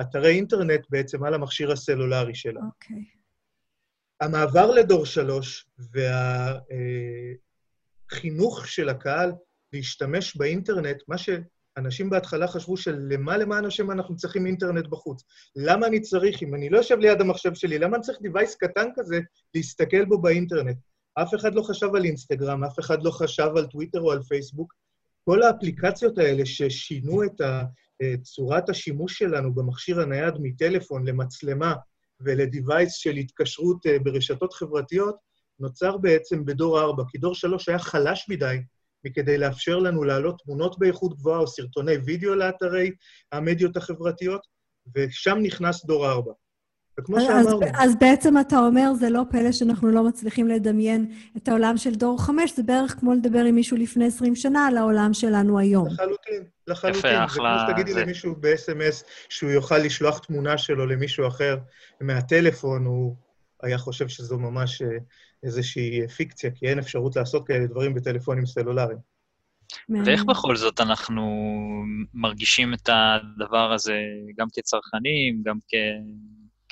[0.00, 2.66] אתרי אינטרנט בעצם על המכשיר הסלולרי שלנו.
[2.66, 2.96] אוקיי.
[2.96, 3.00] Okay.
[4.20, 5.66] המעבר לדור 3
[8.10, 9.32] והחינוך uh, של הקהל
[9.72, 11.30] להשתמש באינטרנט, מה ש...
[11.76, 15.22] אנשים בהתחלה חשבו שלמה למען השם אנחנו צריכים אינטרנט בחוץ.
[15.56, 18.88] למה אני צריך, אם אני לא יושב ליד המחשב שלי, למה אני צריך דיווייס קטן
[18.96, 19.20] כזה
[19.54, 20.76] להסתכל בו באינטרנט?
[21.14, 24.74] אף אחד לא חשב על אינסטגרם, אף אחד לא חשב על טוויטר או על פייסבוק.
[25.24, 27.40] כל האפליקציות האלה ששינו את
[28.22, 31.74] צורת השימוש שלנו במכשיר הנייד מטלפון למצלמה
[32.20, 35.16] ולדיווייס של התקשרות אה, ברשתות חברתיות,
[35.58, 38.56] נוצר בעצם בדור 4, כי דור 3 היה חלש מדי
[39.04, 42.90] מכדי לאפשר לנו להעלות תמונות באיכות גבוהה או סרטוני וידאו לאתרי
[43.32, 44.46] המדיות החברתיות,
[44.94, 46.32] ושם נכנס דור ארבע.
[47.00, 47.60] וכמו אז, שאמרנו...
[47.74, 52.22] אז בעצם אתה אומר, זה לא פלא שאנחנו לא מצליחים לדמיין את העולם של דור
[52.22, 55.86] חמש, זה בערך כמו לדבר עם מישהו לפני 20 שנה על העולם שלנו היום.
[55.86, 56.98] לחלוטין, לחלוטין.
[56.98, 57.56] יפה, אחלה.
[57.58, 58.00] זה כמו שתגידי זה...
[58.00, 61.56] למישהו ב-SMS שהוא יוכל לשלוח תמונה שלו למישהו אחר
[62.00, 63.16] מהטלפון, הוא
[63.62, 64.88] היה חושב שזו ממש אה,
[65.42, 68.98] איזושהי פיקציה, כי אין אפשרות לעשות כאלה דברים בטלפונים סלולריים.
[70.04, 71.22] ואיך בכל זאת אנחנו
[72.14, 73.98] מרגישים את הדבר הזה
[74.38, 75.74] גם כצרכנים, גם כ...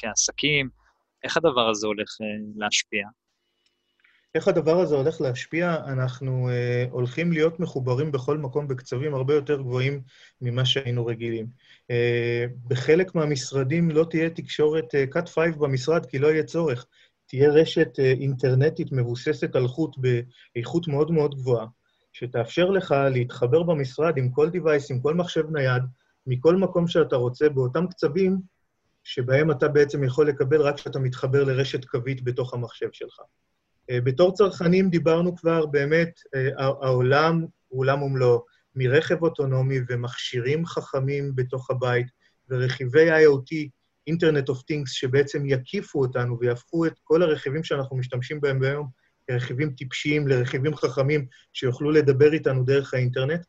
[0.01, 0.69] כעסקים?
[1.25, 3.07] איך הדבר הזה הולך אה, להשפיע?
[4.35, 5.77] איך הדבר הזה הולך להשפיע?
[5.87, 10.01] אנחנו uh, הולכים להיות מחוברים בכל מקום בקצבים הרבה יותר גבוהים
[10.41, 11.47] ממה שהיינו רגילים.
[11.93, 16.87] Uh, בחלק מהמשרדים לא תהיה תקשורת uh, cut 5 במשרד, כי לא יהיה צורך.
[17.31, 21.67] תהיה רשת אה, אינטרנטית מבוססת על חוט באיכות מאוד מאוד גבוהה,
[22.13, 25.83] שתאפשר לך להתחבר במשרד עם כל device, עם כל מחשב נייד,
[26.27, 28.41] מכל מקום שאתה רוצה, באותם קצבים
[29.05, 33.21] שבהם אתה בעצם יכול לקבל רק כשאתה מתחבר לרשת קווית בתוך המחשב שלך.
[33.91, 41.33] אה, בתור צרכנים דיברנו כבר, באמת, אה, העולם הוא עולם ומלואו, מרכב אוטונומי ומכשירים חכמים
[41.35, 42.07] בתוך הבית
[42.49, 43.69] ורכיבי IoT
[44.07, 48.89] Internet of Things, שבעצם יקיפו אותנו ויהפכו את כל הרכיבים שאנחנו משתמשים בהם היום
[49.29, 53.41] לרכיבים טיפשיים, לרכיבים חכמים, שיוכלו לדבר איתנו דרך האינטרנט.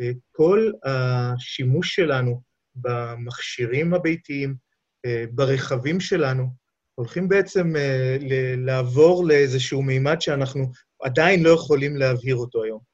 [0.00, 2.42] אה, כל השימוש שלנו
[2.74, 4.54] במכשירים הביתיים,
[5.30, 6.46] ברכבים שלנו,
[6.94, 8.16] הולכים בעצם אה,
[8.56, 10.70] לעבור לאיזשהו מימד שאנחנו
[11.02, 12.90] עדיין לא יכולים להבהיר אותו היום.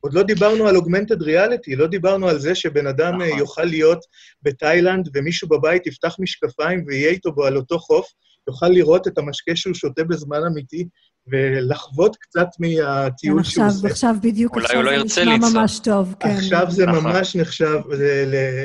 [0.00, 3.26] עוד לא דיברנו על אוגמנטד ריאליטי, לא דיברנו על זה שבן אדם נכון.
[3.26, 3.38] נכון.
[3.38, 4.04] יוכל להיות
[4.42, 8.12] בתאילנד ומישהו בבית יפתח משקפיים ויהיה איתו בו על אותו חוף,
[8.48, 10.88] יוכל לראות את המשקה שהוא שותה בזמן אמיתי
[11.30, 13.88] ולחוות קצת כן, מהטיול שהוא עכשיו, עושה.
[13.88, 15.60] עכשיו בדיוק, עכשיו לא זה נשמע לנסוע.
[15.60, 16.28] ממש טוב, כן.
[16.28, 17.04] עכשיו זה נכון.
[17.04, 17.78] ממש נחשב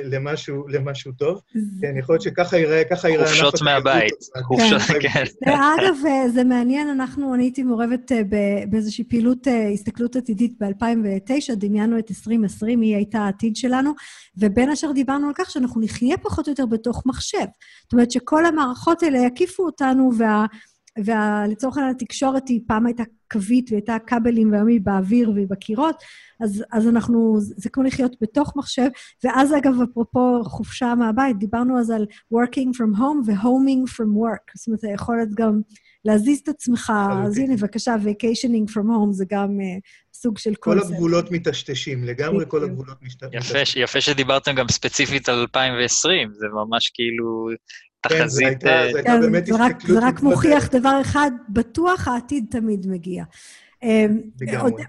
[0.04, 1.40] למשהו, למשהו טוב.
[1.54, 3.26] זה- כן, יכול להיות שככה ייראה, ככה ייראה...
[3.28, 3.62] חופשות.
[3.62, 4.14] מהבית.
[4.44, 5.24] חופשות, כן.
[5.46, 8.22] ואגב, אה, זה מעניין, אנחנו, אני הייתי מעורבת אה,
[8.70, 13.92] באיזושהי פעילות אה, הסתכלות עתידית ב-2009, דמיינו את 2020, היא הייתה העתיד שלנו,
[14.38, 17.38] ובין השאר דיברנו על כך שאנחנו נחיה פחות או יותר בתוך מחשב.
[17.84, 20.46] זאת אומרת שכל המערכות האלה יקיפו אותנו, וה...
[21.00, 25.96] ולצורך העניין התקשורת היא פעם הייתה קווית והייתה כבלים והיום היא באוויר והיא בקירות,
[26.40, 28.88] אז, אז אנחנו, זה כמו לחיות בתוך מחשב.
[29.24, 34.52] ואז אגב, אפרופו חופשה מהבית, דיברנו אז על working from home ו-homing from work.
[34.56, 35.62] זאת אומרת, היכולת גם
[36.06, 37.44] להזיז את עצמך, אז לחלוטין.
[37.44, 39.82] הנה, בבקשה, vacationing from home זה גם uh,
[40.14, 40.92] סוג של כל קונספט.
[40.94, 42.64] הגבולות מטשטשים, לגמרי כל.
[42.64, 43.66] הגבולות יפה, מטשטשים.
[43.66, 47.50] ש- יפה שדיברתם גם ספציפית על 2020, זה ממש כאילו
[48.10, 48.48] כן, זו תחזית...
[48.48, 50.02] הייתה אה, זו הייתה כן, באמת זה רק, הסתכלות...
[50.02, 50.22] זה רק.
[50.22, 53.24] מוכיח דבר אחד, בטוח העתיד תמיד מגיע.
[53.84, 54.22] אמ,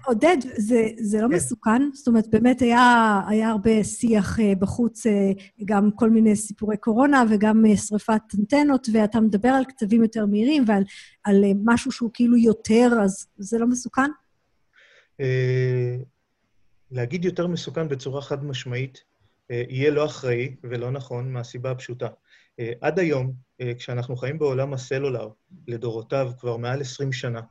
[0.05, 1.35] עודד, זה, זה לא כן.
[1.35, 1.81] מסוכן?
[1.93, 5.31] זאת אומרת, באמת היה, היה הרבה שיח אה, בחוץ, אה,
[5.65, 10.83] גם כל מיני סיפורי קורונה וגם שריפת אנטנות, ואתה מדבר על קצבים יותר מהירים ועל
[11.23, 14.09] על משהו שהוא כאילו יותר, אז זה לא מסוכן?
[16.91, 19.03] להגיד יותר מסוכן בצורה חד משמעית,
[19.49, 22.07] יהיה לא אחראי ולא נכון מהסיבה הפשוטה.
[22.59, 25.29] אה, עד היום, אה, כשאנחנו חיים בעולם הסלולר,
[25.67, 27.41] לדורותיו כבר מעל 20 שנה,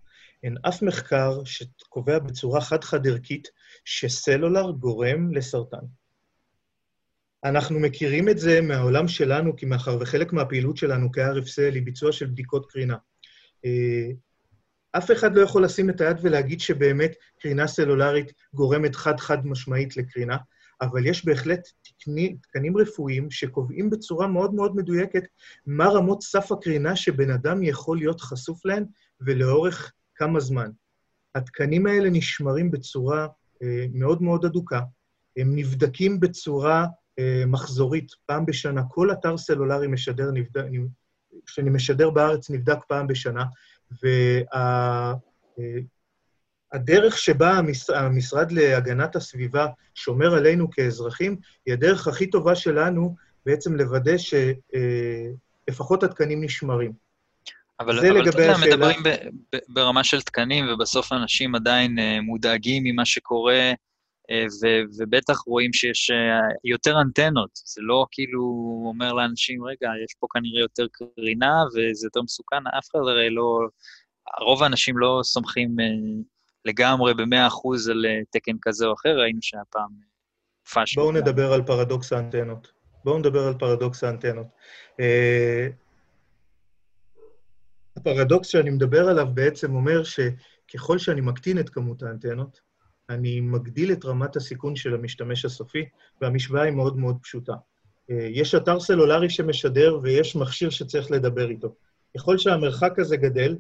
[0.43, 3.49] אין אף מחקר שקובע בצורה חד-חד ערכית
[3.85, 5.87] שסלולר גורם לסרטן.
[7.45, 12.27] אנחנו מכירים את זה מהעולם שלנו, כי מאחר וחלק מהפעילות שלנו כ-RFCL היא ביצוע של
[12.27, 12.97] בדיקות קרינה.
[13.65, 14.11] אה,
[14.93, 20.37] אף אחד לא יכול לשים את היד ולהגיד שבאמת קרינה סלולרית גורמת חד-חד משמעית לקרינה,
[20.81, 25.23] אבל יש בהחלט תקני, תקנים רפואיים שקובעים בצורה מאוד מאוד מדויקת
[25.67, 28.85] מה רמות סף הקרינה שבן אדם יכול להיות חשוף להן
[29.21, 30.71] ולאורך כמה זמן.
[31.35, 33.27] התקנים האלה נשמרים בצורה
[33.63, 34.81] אה, מאוד מאוד הדוקה,
[35.37, 36.87] הם נבדקים בצורה
[37.19, 38.83] אה, מחזורית, פעם בשנה.
[38.89, 40.65] כל אתר סלולרי משדר, נבדק,
[41.47, 43.45] שאני משדר בארץ נבדק פעם בשנה,
[46.75, 53.15] והדרך שבה המש- המשרד להגנת הסביבה שומר עלינו כאזרחים, היא הדרך הכי טובה שלנו
[53.47, 54.15] בעצם לוודא
[55.69, 56.93] שלפחות התקנים נשמרים.
[57.81, 58.77] אבל, זה אבל לגבי אתה יודע, השאלה.
[58.77, 59.09] מדברים ב,
[59.57, 64.67] ב, ברמה של תקנים, ובסוף אנשים עדיין uh, מודאגים ממה שקורה, uh, ו,
[64.99, 66.15] ובטח רואים שיש uh,
[66.65, 67.51] יותר אנטנות.
[67.55, 68.43] זה לא כאילו
[68.87, 73.59] אומר לאנשים, רגע, יש פה כנראה יותר קרינה וזה יותר מסוכן, אף אחד הרי לא...
[74.41, 76.34] רוב האנשים לא סומכים uh,
[76.65, 79.91] לגמרי במאה אחוז על uh, תקן כזה או אחר, ראינו שהיה פעם
[80.73, 81.03] פאשלה.
[81.03, 82.73] בואו נדבר על פרדוקס האנטנות.
[83.05, 84.47] בואו נדבר על פרדוקס האנטנות.
[85.01, 85.69] אה,
[87.97, 92.61] הפרדוקס שאני מדבר עליו בעצם אומר שככל שאני מקטין את כמות האנטנות,
[93.11, 95.85] אני מגדיל את רמת הסיכון של המשתמש הסופי,
[96.21, 97.55] והמשוואה היא מאוד מאוד פשוטה.
[98.11, 101.75] אה, יש אתר סלולרי שמשדר ויש מכשיר שצריך לדבר איתו.
[102.17, 103.57] ככל שהמרחק הזה גדל,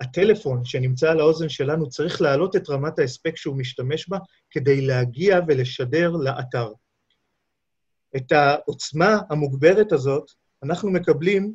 [0.00, 4.18] הטלפון שנמצא על האוזן שלנו צריך להעלות את רמת ההספק שהוא משתמש בה
[4.50, 6.72] כדי להגיע ולשדר לאתר.
[8.16, 10.30] את העוצמה המוגברת הזאת
[10.62, 11.54] אנחנו מקבלים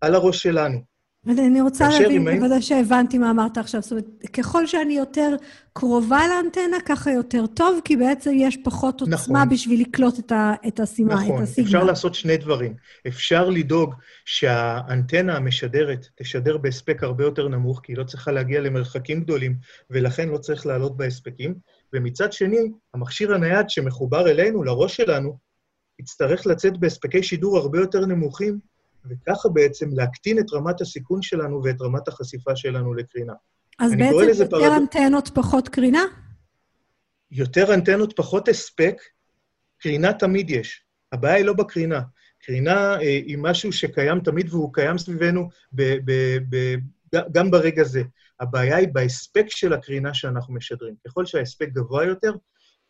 [0.00, 0.95] על הראש שלנו.
[1.28, 3.82] אני רוצה להבין, לוודא שהבנתי מה אמרת עכשיו.
[3.82, 5.36] זאת אומרת, ככל שאני יותר
[5.72, 9.48] קרובה לאנטנה, ככה יותר טוב, כי בעצם יש פחות עוצמה נכון.
[9.48, 11.66] בשביל לקלוט את, ה, את הסימה, נכון, את הסיגנל.
[11.66, 12.74] אפשר לעשות שני דברים.
[13.06, 19.20] אפשר לדאוג שהאנטנה המשדרת תשדר בהספק הרבה יותר נמוך, כי היא לא צריכה להגיע למרחקים
[19.20, 19.56] גדולים,
[19.90, 21.54] ולכן לא צריך לעלות בהספקים.
[21.92, 25.38] ומצד שני, המכשיר הנייד שמחובר אלינו, לראש שלנו,
[25.98, 28.58] יצטרך לצאת בהספקי שידור הרבה יותר נמוכים,
[29.10, 33.32] וככה בעצם להקטין את רמת הסיכון שלנו ואת רמת החשיפה שלנו לקרינה.
[33.78, 34.76] אז בעצם יותר פרדוקס.
[34.76, 36.02] אנטנות, פחות קרינה?
[37.30, 38.96] יותר אנטנות, פחות הספק,
[39.78, 40.84] קרינה תמיד יש.
[41.12, 42.00] הבעיה היא לא בקרינה.
[42.42, 46.76] קרינה אה, היא משהו שקיים תמיד והוא קיים סביבנו ב- ב- ב-
[47.14, 48.02] ג- גם ברגע זה.
[48.40, 50.94] הבעיה היא בהספק של הקרינה שאנחנו משדרים.
[51.06, 52.32] ככל שההספק גבוה יותר,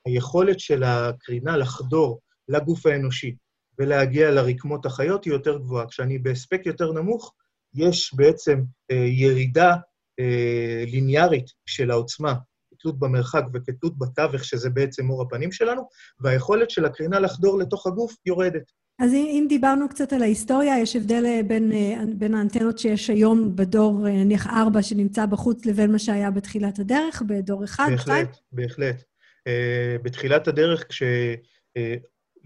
[0.07, 3.37] היכולת של הקרינה לחדור לגוף האנושי
[3.79, 5.87] ולהגיע לרקמות החיות היא יותר גבוהה.
[5.87, 7.35] כשאני בהספק יותר נמוך,
[7.75, 9.75] יש בעצם אה, ירידה
[10.21, 12.35] אה, ליניארית של העוצמה
[12.79, 15.89] כתלות במרחק וכתלות בתווך, שזה בעצם אור הפנים שלנו,
[16.21, 18.73] והיכולת של הקרינה לחדור לתוך הגוף יורדת.
[18.99, 23.57] אז אם דיברנו קצת על ההיסטוריה, יש הבדל אה, בין, אה, בין האנטנות שיש היום
[23.57, 28.27] בדור, אה, נניח ארבע, שנמצא בחוץ, לבין מה שהיה בתחילת הדרך, בדור אחד, בהחלט, שתיים?
[28.53, 29.03] בהחלט.
[30.03, 30.87] בתחילת הדרך,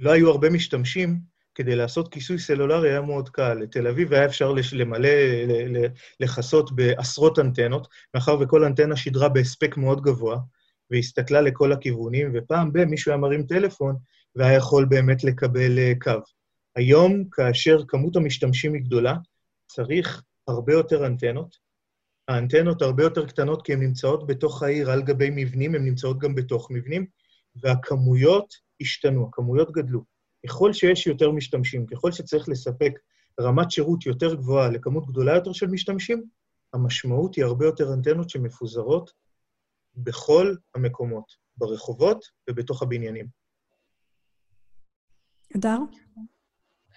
[0.00, 1.18] כשלא היו הרבה משתמשים,
[1.54, 3.54] כדי לעשות כיסוי סלולרי היה מאוד קל.
[3.54, 5.08] לתל אביב היה אפשר למלא,
[6.20, 10.38] לכסות בעשרות אנטנות, מאחר וכל אנטנה שידרה בהספק מאוד גבוה,
[10.90, 13.96] והסתכלה לכל הכיוונים, ופעם ב- מישהו היה מרים טלפון
[14.34, 16.20] והיה יכול באמת לקבל קו.
[16.76, 19.14] היום, כאשר כמות המשתמשים היא גדולה,
[19.66, 21.56] צריך הרבה יותר אנטנות.
[22.28, 26.34] האנטנות הרבה יותר קטנות כי הן נמצאות בתוך העיר על גבי מבנים, הן נמצאות גם
[26.34, 27.06] בתוך מבנים,
[27.56, 30.04] והכמויות השתנו, הכמויות גדלו.
[30.46, 32.92] ככל שיש יותר משתמשים, ככל שצריך לספק
[33.40, 36.24] רמת שירות יותר גבוהה לכמות גדולה יותר של משתמשים,
[36.72, 39.10] המשמעות היא הרבה יותר אנטנות שמפוזרות
[39.96, 41.24] בכל המקומות,
[41.56, 43.26] ברחובות ובתוך הבניינים.
[45.56, 45.78] אדר?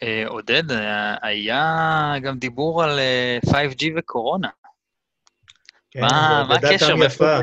[0.03, 2.99] אה, עודד, אה, היה גם דיבור על
[3.45, 4.49] 5G אה, וקורונה.
[5.91, 6.95] כן, מה, מה הקשר?
[7.05, 7.39] יפה.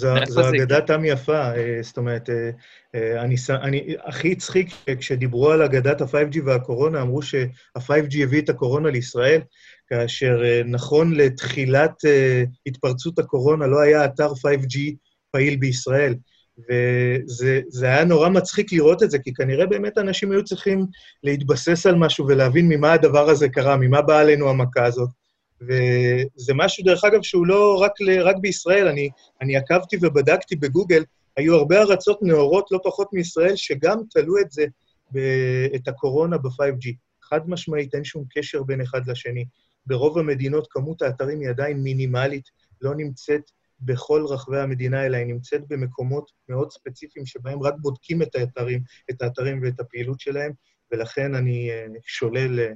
[0.00, 1.50] זו, אגדת עם יפה.
[1.82, 2.30] זאת אומרת,
[2.94, 9.40] אני, אני, הכי הצחיק כשדיברו על אגדת ה-5G והקורונה, אמרו שה-5G הביא את הקורונה לישראל,
[9.88, 11.94] כאשר נכון לתחילת
[12.66, 14.78] התפרצות הקורונה לא היה אתר 5G
[15.30, 16.14] פעיל בישראל.
[17.40, 20.86] וזה היה נורא מצחיק לראות את זה, כי כנראה באמת אנשים היו צריכים
[21.22, 25.08] להתבסס על משהו ולהבין ממה הדבר הזה קרה, ממה באה עלינו המכה הזאת.
[25.60, 31.04] וזה משהו, דרך אגב, שהוא לא רק, ל, רק בישראל, אני, אני עקבתי ובדקתי בגוגל,
[31.36, 34.64] היו הרבה ארצות נאורות, לא פחות מישראל, שגם תלו את זה,
[35.74, 36.94] את הקורונה ב-5G.
[37.22, 39.44] חד משמעית, אין שום קשר בין אחד לשני.
[39.86, 42.44] ברוב המדינות כמות האתרים היא עדיין מינימלית,
[42.80, 48.34] לא נמצאת בכל רחבי המדינה, אלא היא נמצאת במקומות מאוד ספציפיים שבהם רק בודקים את
[48.34, 50.52] האתרים, את האתרים ואת הפעילות שלהם,
[50.92, 52.72] ולכן אני אה, שולל אה,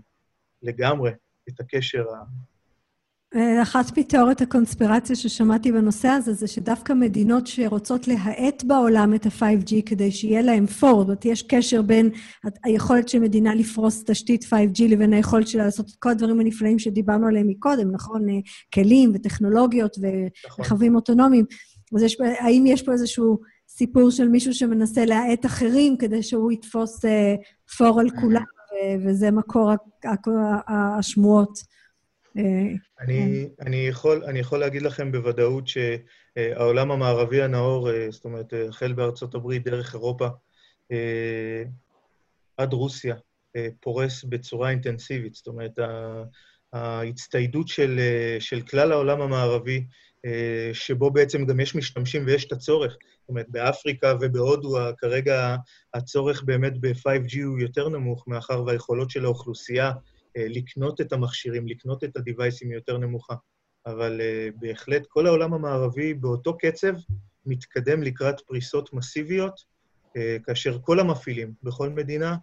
[0.62, 1.11] לגמרי
[1.49, 2.05] את הקשר
[3.62, 10.11] אחת מתיאוריות הקונספירציה ששמעתי בנושא הזה, זה שדווקא מדינות שרוצות להאט בעולם את ה-5G כדי
[10.11, 12.11] שיהיה להם פור, זאת אומרת, יש קשר בין
[12.64, 17.27] היכולת של מדינה לפרוס תשתית 5G לבין היכולת שלה לעשות את כל הדברים הנפלאים שדיברנו
[17.27, 18.29] עליהם מקודם, נכון?
[18.29, 18.35] אה,
[18.75, 20.97] כלים וטכנולוגיות ורכבים נכון.
[20.97, 21.44] אוטונומיים.
[21.97, 27.05] אז יש, האם יש פה איזשהו סיפור של מישהו שמנסה להאט אחרים כדי שהוא יתפוס
[27.05, 27.35] אה,
[27.79, 28.44] פור על כולם,
[29.05, 29.73] וזה מקור
[30.68, 31.75] השמועות?
[32.38, 33.66] אה, אני, כן.
[33.66, 39.35] אני, יכול, אני יכול להגיד לכם בוודאות שהעולם המערבי הנאור, אה, זאת אומרת, החל בארצות
[39.35, 40.29] הברית, דרך אירופה,
[40.92, 41.62] אה,
[42.57, 43.14] עד רוסיה,
[43.81, 45.35] פורס בצורה אינטנסיבית.
[45.35, 45.79] זאת אומרת,
[46.73, 48.01] ההצטיידות של,
[48.38, 49.85] של כלל העולם המערבי,
[50.73, 52.92] שבו בעצם גם יש משתמשים ויש את הצורך.
[52.92, 55.57] זאת אומרת, באפריקה ובהודו כרגע
[55.94, 59.92] הצורך באמת ב-5G הוא יותר נמוך, מאחר והיכולות של האוכלוסייה אה,
[60.37, 63.35] לקנות את המכשירים, לקנות את הדיווייסים היא יותר נמוכה.
[63.87, 66.94] אבל uh, בהחלט כל העולם המערבי באותו קצב
[67.47, 69.55] מתקדם לקראת פריסות מסיביות,
[70.09, 72.37] uh, כאשר כל המפעילים בכל מדינה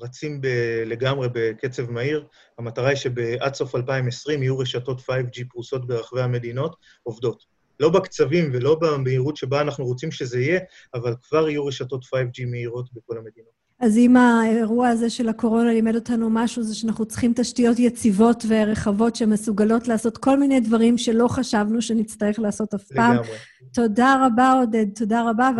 [0.00, 2.26] רצים ב- לגמרי בקצב מהיר.
[2.58, 7.44] המטרה היא שעד סוף 2020 יהיו רשתות 5G פרוסות ברחבי המדינות עובדות.
[7.80, 10.60] לא בקצבים ולא במהירות שבה אנחנו רוצים שזה יהיה,
[10.94, 13.63] אבל כבר יהיו רשתות 5G מהירות בכל המדינות.
[13.84, 19.16] אז אם האירוע הזה של הקורונה לימד אותנו משהו, זה שאנחנו צריכים תשתיות יציבות ורחבות
[19.16, 23.12] שמסוגלות לעשות כל מיני דברים שלא חשבנו שנצטרך לעשות אף פעם.
[23.12, 23.28] לגמרי.
[23.72, 25.50] תודה רבה, עודד, תודה רבה.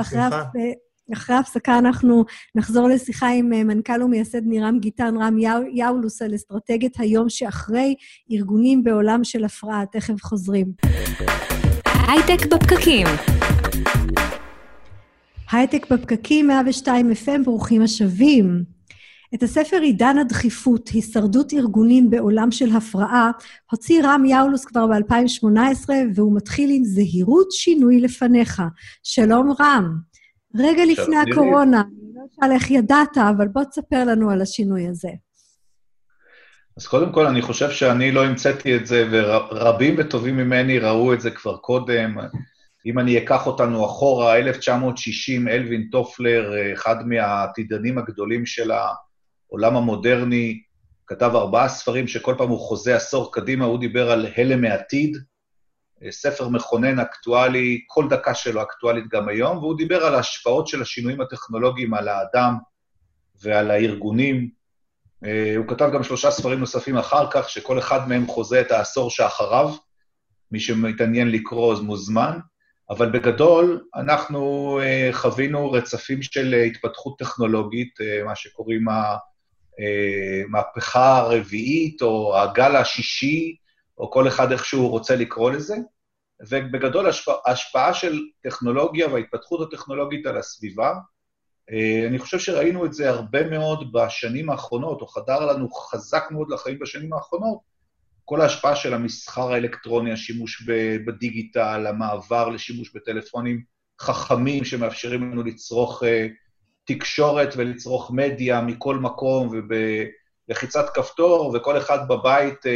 [1.10, 5.37] ואחרי ההפסקה אנחנו נחזור לשיחה עם אה, מנכ"ל ומייסד נירם גיטן, רם
[5.74, 7.94] יאולוס, על אסטרטגיית היום שאחרי
[8.32, 9.84] ארגונים בעולם של הפרעה.
[9.92, 10.66] תכף חוזרים.
[12.08, 13.06] הייטק בפקקים.
[15.54, 18.64] הייטק בפקקים, 102 FM, ברוכים השבים.
[19.34, 23.30] את הספר עידן הדחיפות, הישרדות ארגונים בעולם של הפרעה,
[23.70, 28.62] הוציא רם יאולוס כבר ב-2018, והוא מתחיל עם זהירות שינוי לפניך.
[29.02, 29.96] שלום רם.
[30.56, 35.10] רגע לפני הקורונה, אני לא אשאל איך ידעת, אבל בוא תספר לנו על השינוי הזה.
[36.76, 41.20] אז קודם כל, אני חושב שאני לא המצאתי את זה, ורבים וטובים ממני ראו את
[41.20, 42.16] זה כבר קודם.
[42.87, 50.61] אם אני אקח אותנו אחורה, 1960, אלווין טופלר, אחד מהעתידנים הגדולים של העולם המודרני,
[51.07, 55.16] כתב ארבעה ספרים שכל פעם הוא חוזה עשור קדימה, הוא דיבר על הלם מעתיד,
[56.11, 61.20] ספר מכונן אקטואלי, כל דקה שלו אקטואלית גם היום, והוא דיבר על ההשפעות של השינויים
[61.20, 62.55] הטכנולוגיים על האדם
[63.42, 64.49] ועל הארגונים.
[65.57, 69.75] הוא כתב גם שלושה ספרים נוספים אחר כך, שכל אחד מהם חוזה את העשור שאחריו.
[70.53, 72.38] מי שמתעניין לקרוא אז מוזמן.
[72.90, 78.85] אבל בגדול, אנחנו uh, חווינו רצפים של uh, התפתחות טכנולוגית, uh, מה שקוראים
[80.49, 83.57] המהפכה הרביעית, או הגל השישי,
[83.99, 85.77] או כל אחד איך שהוא רוצה לקרוא לזה,
[86.49, 87.07] ובגדול
[87.47, 90.94] ההשפעה של טכנולוגיה וההתפתחות הטכנולוגית על הסביבה,
[92.09, 96.79] אני חושב שראינו את זה הרבה מאוד בשנים האחרונות, או חדר לנו חזק מאוד לחיים
[96.79, 97.59] בשנים האחרונות,
[98.24, 100.68] כל ההשפעה של המסחר האלקטרוני, השימוש
[101.06, 103.62] בדיגיטל, המעבר לשימוש בטלפונים
[104.00, 106.06] חכמים שמאפשרים לנו לצרוך uh,
[106.84, 112.68] תקשורת ולצרוך מדיה מכל מקום ובלחיצת כפתור, וכל אחד בבית uh,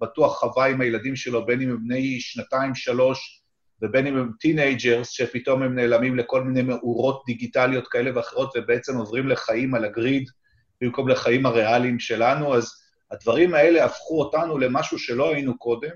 [0.00, 3.42] בטוח חווה עם הילדים שלו, בין אם הם בני שנתיים, שלוש,
[3.82, 9.28] ובין אם הם teenagers, שפתאום הם נעלמים לכל מיני מאורות דיגיטליות כאלה ואחרות, ובעצם עוברים
[9.28, 10.24] לחיים על ה grid
[10.80, 15.90] במקום לחיים הריאליים שלנו, אז הדברים האלה הפכו אותנו למשהו שלא היינו קודם.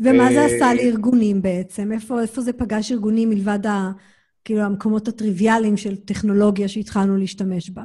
[0.00, 1.92] ומה זה עשה לארגונים בעצם?
[1.92, 3.90] איפה, איפה זה פגש ארגונים מלבד ה,
[4.44, 7.82] כאילו המקומות הטריוויאליים של טכנולוגיה שהתחלנו להשתמש בה?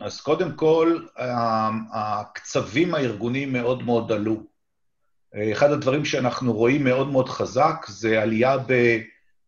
[0.00, 0.98] אז קודם כל,
[1.92, 4.42] הקצבים הארגוניים מאוד מאוד עלו.
[5.52, 8.56] אחד הדברים שאנחנו רואים מאוד מאוד חזק זה עלייה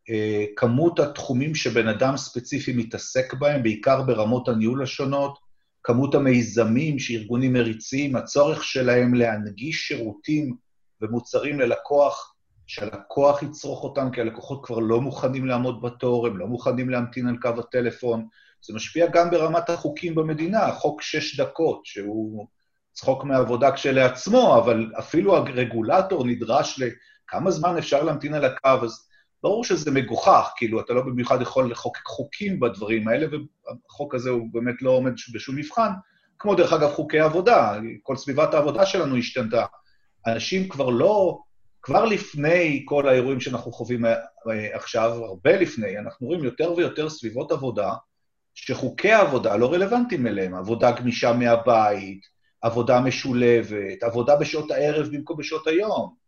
[0.08, 5.38] בכמות התחומים שבן אדם ספציפי מתעסק בהם, בעיקר ברמות הניהול השונות,
[5.87, 10.57] כמות המיזמים שארגונים מריצים, הצורך שלהם להנגיש שירותים
[11.01, 12.35] ומוצרים ללקוח,
[12.66, 17.37] שהלקוח יצרוך אותם, כי הלקוחות כבר לא מוכנים לעמוד בתור, הם לא מוכנים להמתין על
[17.42, 18.27] קו הטלפון.
[18.62, 22.46] זה משפיע גם ברמת החוקים במדינה, חוק שש דקות, שהוא
[22.92, 29.09] צחוק מעבודה כשלעצמו, אבל אפילו הרגולטור נדרש לכמה זמן אפשר להמתין על הקו, אז
[29.42, 34.49] ברור שזה מגוחך, כאילו, אתה לא במיוחד יכול לחוקק חוקים בדברים האלה, והחוק הזה הוא
[34.53, 35.90] באמת לא עומד בשום מבחן,
[36.38, 39.64] כמו דרך אגב חוקי עבודה, כל סביבת העבודה שלנו השתנתה.
[40.27, 41.38] אנשים כבר לא,
[41.83, 44.12] כבר לפני כל האירועים שאנחנו חווים אה,
[44.72, 47.92] עכשיו, הרבה לפני, אנחנו רואים יותר ויותר סביבות עבודה,
[48.55, 52.20] שחוקי העבודה לא רלוונטיים אליהם, עבודה גמישה מהבית,
[52.62, 56.25] עבודה משולבת, עבודה בשעות הערב במקום בשעות היום.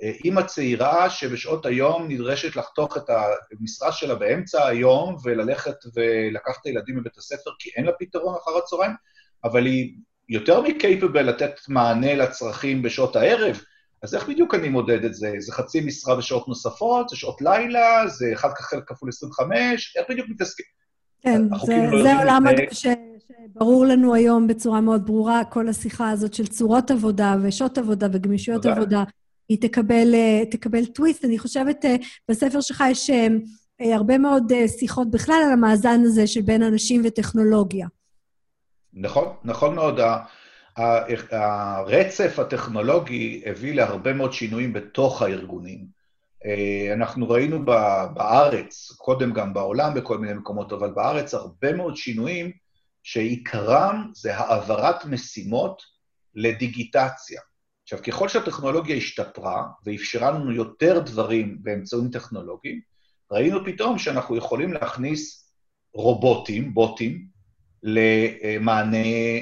[0.00, 3.10] אימא צעירה שבשעות היום נדרשת לחתוך את
[3.60, 8.56] המשרה שלה באמצע היום וללכת ולקחת את הילדים מבית הספר כי אין לה פתרון אחר
[8.58, 8.92] הצהריים,
[9.44, 9.94] אבל היא
[10.28, 13.60] יותר מקייפבל לתת מענה לצרכים בשעות הערב,
[14.02, 15.32] אז איך בדיוק אני מודד את זה?
[15.38, 18.48] זה חצי משרה בשעות נוספות, זה שעות לילה, זה אחד
[18.86, 20.66] כפול 25, איך בדיוק מתעסקים?
[21.22, 22.86] כן, זה, לא זה עולם ש,
[23.52, 28.62] שברור לנו היום בצורה מאוד ברורה, כל השיחה הזאת של צורות עבודה ושעות עבודה וגמישויות
[28.62, 28.74] תודה.
[28.76, 29.04] עבודה.
[29.48, 31.24] היא תקבל, אה, תקבל טוויסט.
[31.24, 31.96] אני חושבת, אה,
[32.28, 37.86] בספר שלך יש אה, הרבה מאוד שיחות בכלל על המאזן הזה של בין אנשים וטכנולוגיה.
[38.94, 40.00] נכון, נכון מאוד.
[41.30, 45.96] הרצף הטכנולוגי הביא להרבה מאוד שינויים בתוך הארגונים.
[46.92, 47.64] אנחנו ראינו
[48.14, 52.50] בארץ, קודם גם בעולם בכל מיני מקומות, אבל בארץ הרבה מאוד שינויים
[53.02, 55.82] שעיקרם זה העברת משימות
[56.34, 57.40] לדיגיטציה.
[57.86, 62.80] עכשיו, ככל שהטכנולוגיה השתפרה ואפשרה לנו יותר דברים באמצעים טכנולוגיים,
[63.30, 65.52] ראינו פתאום שאנחנו יכולים להכניס
[65.92, 67.26] רובוטים, בוטים,
[67.82, 68.96] למענה,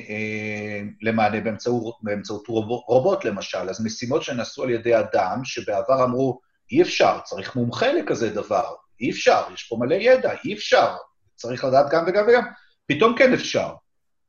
[0.09, 2.47] אה, למענה באמצעות, באמצעות
[2.87, 3.69] רובוט, למשל.
[3.69, 9.11] אז משימות שנעשו על ידי אדם, שבעבר אמרו, אי אפשר, צריך מומחה לכזה דבר, אי
[9.11, 10.97] אפשר, יש פה מלא ידע, אי אפשר,
[11.35, 12.43] צריך לדעת גם וגם וגם,
[12.87, 13.75] פתאום כן אפשר.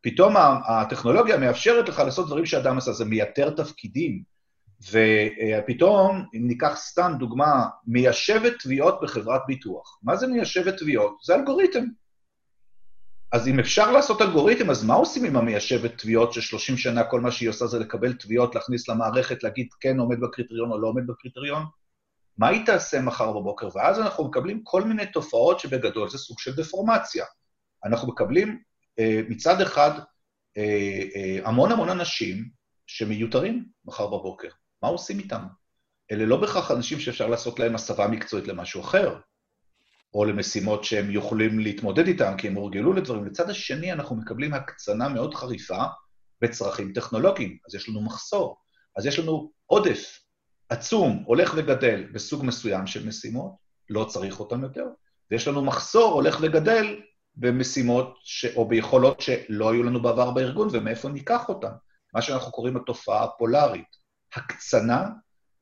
[0.06, 0.36] פתאום
[0.68, 4.24] הטכנולוגיה מאפשרת לך לעשות דברים שאדם עשה, זה מייתר תפקידים.
[4.92, 10.00] ופתאום, אם ניקח סתם דוגמה, מיישבת תביעות בחברת ביטוח.
[10.04, 11.18] מה זה מיישבת תביעות?
[11.24, 11.84] זה אלגוריתם.
[13.32, 17.32] אז אם אפשר לעשות אלגוריתם, אז מה עושים עם המיישבת תביעות ש-30 שנה כל מה
[17.32, 21.64] שהיא עושה זה לקבל תביעות, להכניס למערכת, להגיד כן עומד בקריטריון או לא עומד בקריטריון?
[22.38, 23.70] מה היא תעשה מחר בבוקר?
[23.76, 27.26] ואז אנחנו מקבלים כל מיני תופעות שבגדול זה סוג של דפורמציה.
[27.86, 28.60] אנחנו מקבלים
[29.30, 29.92] מצד אחד,
[30.58, 32.50] אה, אה, המון המון אנשים
[32.88, 34.50] שמיותרים מחר בבוקר.
[34.84, 35.44] מה עושים איתם?
[36.12, 39.20] אלה לא בהכרח אנשים שאפשר לעשות להם הסבה מקצועית למשהו אחר,
[40.14, 43.26] או למשימות שהם יכולים להתמודד איתם, כי הם הורגלו לדברים.
[43.26, 45.84] לצד השני, אנחנו מקבלים הקצנה מאוד חריפה
[46.42, 48.58] בצרכים טכנולוגיים, אז יש לנו מחסור.
[48.98, 50.20] אז יש לנו עודף
[50.70, 53.52] עצום, הולך וגדל בסוג מסוים של משימות,
[53.90, 54.86] לא צריך אותם יותר,
[55.32, 57.02] ויש לנו מחסור הולך וגדל
[57.38, 58.46] במשימות ש...
[58.46, 61.72] או ביכולות שלא היו לנו בעבר בארגון, ומאיפה ניקח אותן?
[62.14, 63.96] מה שאנחנו קוראים התופעה הפולארית,
[64.36, 65.10] הקצנה,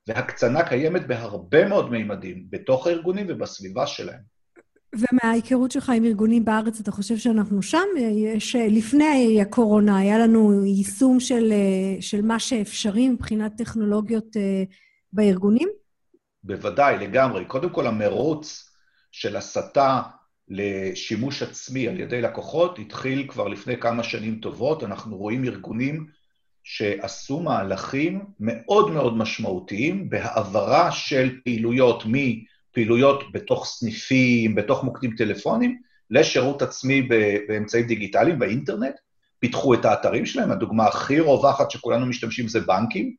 [0.08, 4.34] והקצנה קיימת בהרבה מאוד מימדים, בתוך הארגונים ובסביבה שלהם.
[4.96, 7.88] ומההיכרות שלך עם ארגונים בארץ, אתה חושב שאנחנו שם?
[7.98, 11.54] יש, לפני הקורונה, היה לנו יישום של,
[12.00, 14.64] של מה שאפשרי מבחינת טכנולוגיות אה,
[15.14, 15.70] בארגונים?
[16.44, 17.46] בוודאי, לגמרי.
[17.46, 18.72] קודם כל, המרוץ
[19.12, 20.02] של הסתה
[20.56, 24.84] לשימוש עצמי על ידי לקוחות התחיל כבר לפני כמה שנים טובות.
[24.84, 26.06] אנחנו רואים ארגונים
[26.64, 36.62] שעשו מהלכים מאוד מאוד משמעותיים בהעברה של פעילויות מפעילויות בתוך סניפים, בתוך מוקדים טלפונים, לשירות
[36.62, 37.02] עצמי
[37.48, 38.96] באמצעים דיגיטליים, באינטרנט,
[39.40, 40.52] פיתחו את האתרים שלהם.
[40.52, 43.16] הדוגמה הכי רווחת שכולנו משתמשים זה בנקים.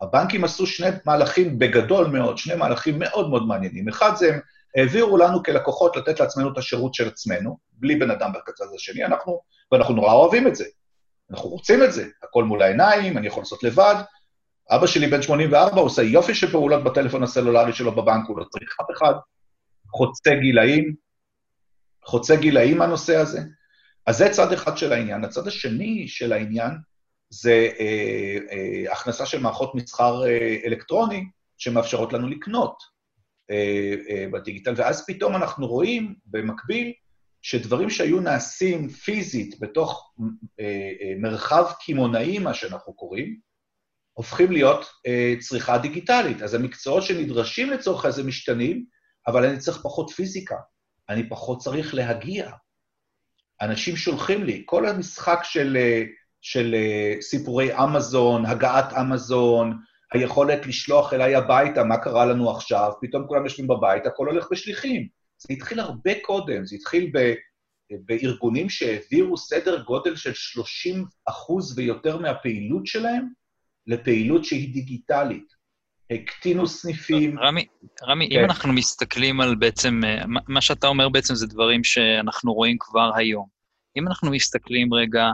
[0.00, 3.88] הבנקים עשו שני מהלכים בגדול מאוד, שני מהלכים מאוד מאוד מעניינים.
[3.88, 4.40] אחד זה הם
[4.76, 9.40] העבירו לנו כלקוחות לתת לעצמנו את השירות של עצמנו, בלי בן אדם בקצה השני, אנחנו,
[9.72, 10.64] ואנחנו נורא אוהבים את זה.
[11.30, 13.94] אנחנו רוצים את זה, הכל מול העיניים, אני יכול לעשות לבד.
[14.70, 18.76] אבא שלי בן 84, עושה יופי של פעולות בטלפון הסלולרי שלו בבנק, הוא לא צריך
[18.80, 19.14] אף אחד.
[19.90, 20.94] חוצה גילאים,
[22.04, 23.40] חוצה גילאים הנושא הזה.
[24.06, 25.24] אז זה צד אחד של העניין.
[25.24, 26.70] הצד השני של העניין
[27.30, 31.24] זה אה, אה, הכנסה של מערכות מסחר אה, אלקטרוני
[31.58, 32.82] שמאפשרות לנו לקנות
[34.32, 36.92] בדיגיטל, ואז פתאום אנחנו רואים במקביל
[37.42, 40.14] שדברים שהיו נעשים פיזית בתוך
[40.60, 40.64] אה,
[41.02, 43.38] אה, מרחב קמעונאי, מה שאנחנו קוראים,
[44.12, 46.42] הופכים להיות אה, צריכה דיגיטלית.
[46.42, 48.84] אז המקצועות שנדרשים לצורך הזה משתנים,
[49.26, 50.56] אבל אני צריך פחות פיזיקה,
[51.08, 52.50] אני פחות צריך להגיע.
[53.60, 56.02] אנשים שולחים לי, כל המשחק של, אה,
[56.40, 59.78] של אה, סיפורי אמזון, הגעת אמזון,
[60.12, 65.08] היכולת לשלוח אליי הביתה, מה קרה לנו עכשיו, פתאום כולם יושבים בבית, הכל הולך בשליחים.
[65.38, 67.34] זה התחיל הרבה קודם, זה התחיל ב,
[67.90, 73.28] בארגונים שהעבירו סדר גודל של 30 אחוז ויותר מהפעילות שלהם
[73.86, 75.58] לפעילות שהיא דיגיטלית.
[76.10, 77.38] הקטינו סניפים.
[77.38, 77.66] רמי,
[78.02, 78.38] רמי, כן.
[78.38, 83.10] אם אנחנו מסתכלים על בעצם, אה, מה שאתה אומר בעצם זה דברים שאנחנו רואים כבר
[83.16, 83.46] היום.
[83.96, 85.26] אם אנחנו מסתכלים רגע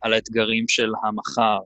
[0.00, 1.58] על האתגרים של המחר,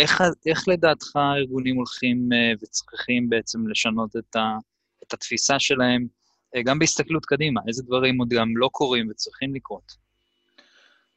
[0.00, 4.56] איך, איך לדעתך הארגונים הולכים אה, וצריכים בעצם לשנות את, ה,
[5.06, 6.06] את התפיסה שלהם,
[6.56, 7.60] אה, גם בהסתכלות קדימה?
[7.68, 10.10] איזה דברים עוד גם לא קורים וצריכים לקרות?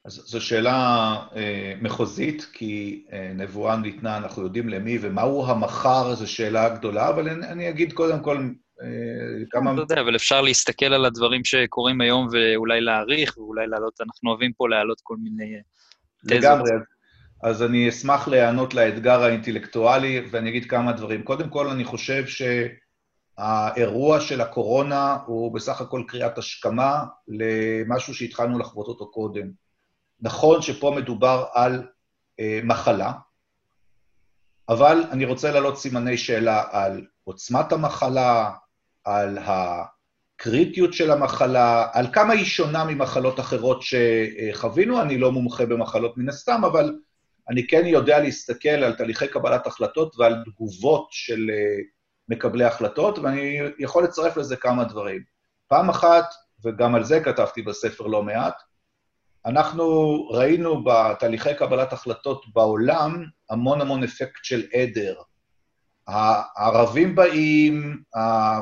[0.05, 6.31] אז זו שאלה אה, מחוזית, כי אה, נבואה ניתנה, אנחנו יודעים למי, ומהו המחר, זו
[6.31, 8.38] שאלה גדולה, אבל אני, אני אגיד קודם כל
[8.81, 9.73] אה, כמה...
[9.73, 14.51] אתה יודע, אבל אפשר להסתכל על הדברים שקורים היום ואולי להעריך, ואולי להעלות, אנחנו אוהבים
[14.57, 15.53] פה להעלות כל מיני
[16.25, 16.38] תזות.
[16.38, 16.81] לגמרי, אז
[17.43, 21.23] אני אשמח להיענות לאתגר האינטלקטואלי, ואני אגיד כמה דברים.
[21.23, 22.23] קודם כל, אני חושב
[23.37, 29.47] שהאירוע של הקורונה הוא בסך הכל קריאת השכמה למשהו שהתחלנו לחוות אותו קודם.
[30.21, 31.87] נכון שפה מדובר על
[32.39, 33.11] אה, מחלה,
[34.69, 38.51] אבל אני רוצה להעלות סימני שאלה על עוצמת המחלה,
[39.03, 45.01] על הקריטיות של המחלה, על כמה היא שונה ממחלות אחרות שחווינו.
[45.01, 46.95] אני לא מומחה במחלות מן הסתם, אבל
[47.49, 51.83] אני כן יודע להסתכל על תהליכי קבלת החלטות ועל תגובות של אה,
[52.29, 55.21] מקבלי החלטות, ואני יכול לצרף לזה כמה דברים.
[55.67, 56.25] פעם אחת,
[56.65, 58.55] וגם על זה כתבתי בספר לא מעט,
[59.45, 65.15] אנחנו ראינו בתהליכי קבלת החלטות בעולם המון המון אפקט של עדר.
[66.07, 68.59] הערבים באים, אה,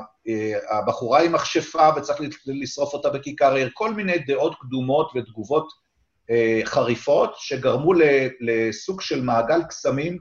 [0.71, 5.67] הבחורה עם מכשפה וצריך לשרוף אותה בכיכר העיר, כל מיני דעות קדומות ותגובות
[6.65, 7.93] חריפות שגרמו
[8.39, 10.17] לסוג של מעגל קסמים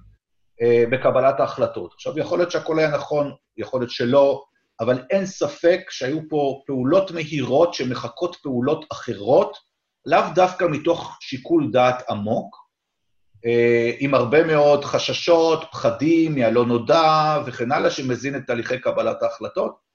[0.62, 1.92] אה, בקבלת ההחלטות.
[1.94, 4.44] עכשיו, יכול להיות שהכל היה נכון, יכול להיות שלא,
[4.80, 9.56] אבל אין ספק שהיו פה פעולות מהירות שמחקות פעולות אחרות,
[10.06, 12.56] לאו דווקא מתוך שיקול דעת עמוק,
[13.46, 19.90] אה, עם הרבה מאוד חששות, פחדים מהלא נודע וכן הלאה, שמזין את תהליכי קבלת ההחלטות.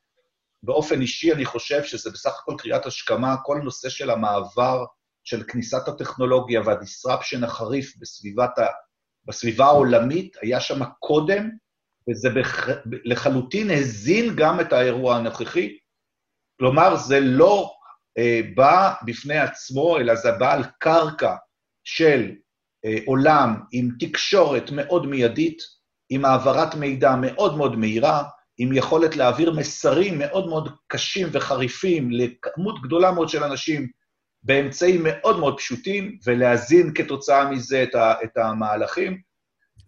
[0.63, 4.85] באופן אישי, אני חושב שזה בסך הכל קריאת השכמה, כל נושא של המעבר
[5.25, 8.65] של כניסת הטכנולוגיה והדיסרפשן החריף בסביבת ה...
[9.27, 11.49] בסביבה העולמית, היה שם קודם,
[12.09, 12.67] וזה בח...
[12.85, 15.77] לחלוטין הזין גם את האירוע הנוכחי.
[16.59, 17.71] כלומר, זה לא
[18.17, 21.35] אה, בא בפני עצמו, אלא זה בא על קרקע
[21.83, 22.31] של
[22.85, 25.57] אה, עולם עם תקשורת מאוד מיידית,
[26.09, 28.23] עם העברת מידע מאוד מאוד מהירה,
[28.57, 33.89] עם יכולת להעביר מסרים מאוד מאוד קשים וחריפים לכמות גדולה מאוד של אנשים
[34.45, 39.17] באמצעים מאוד מאוד פשוטים, ולהזין כתוצאה מזה את, ה, את המהלכים.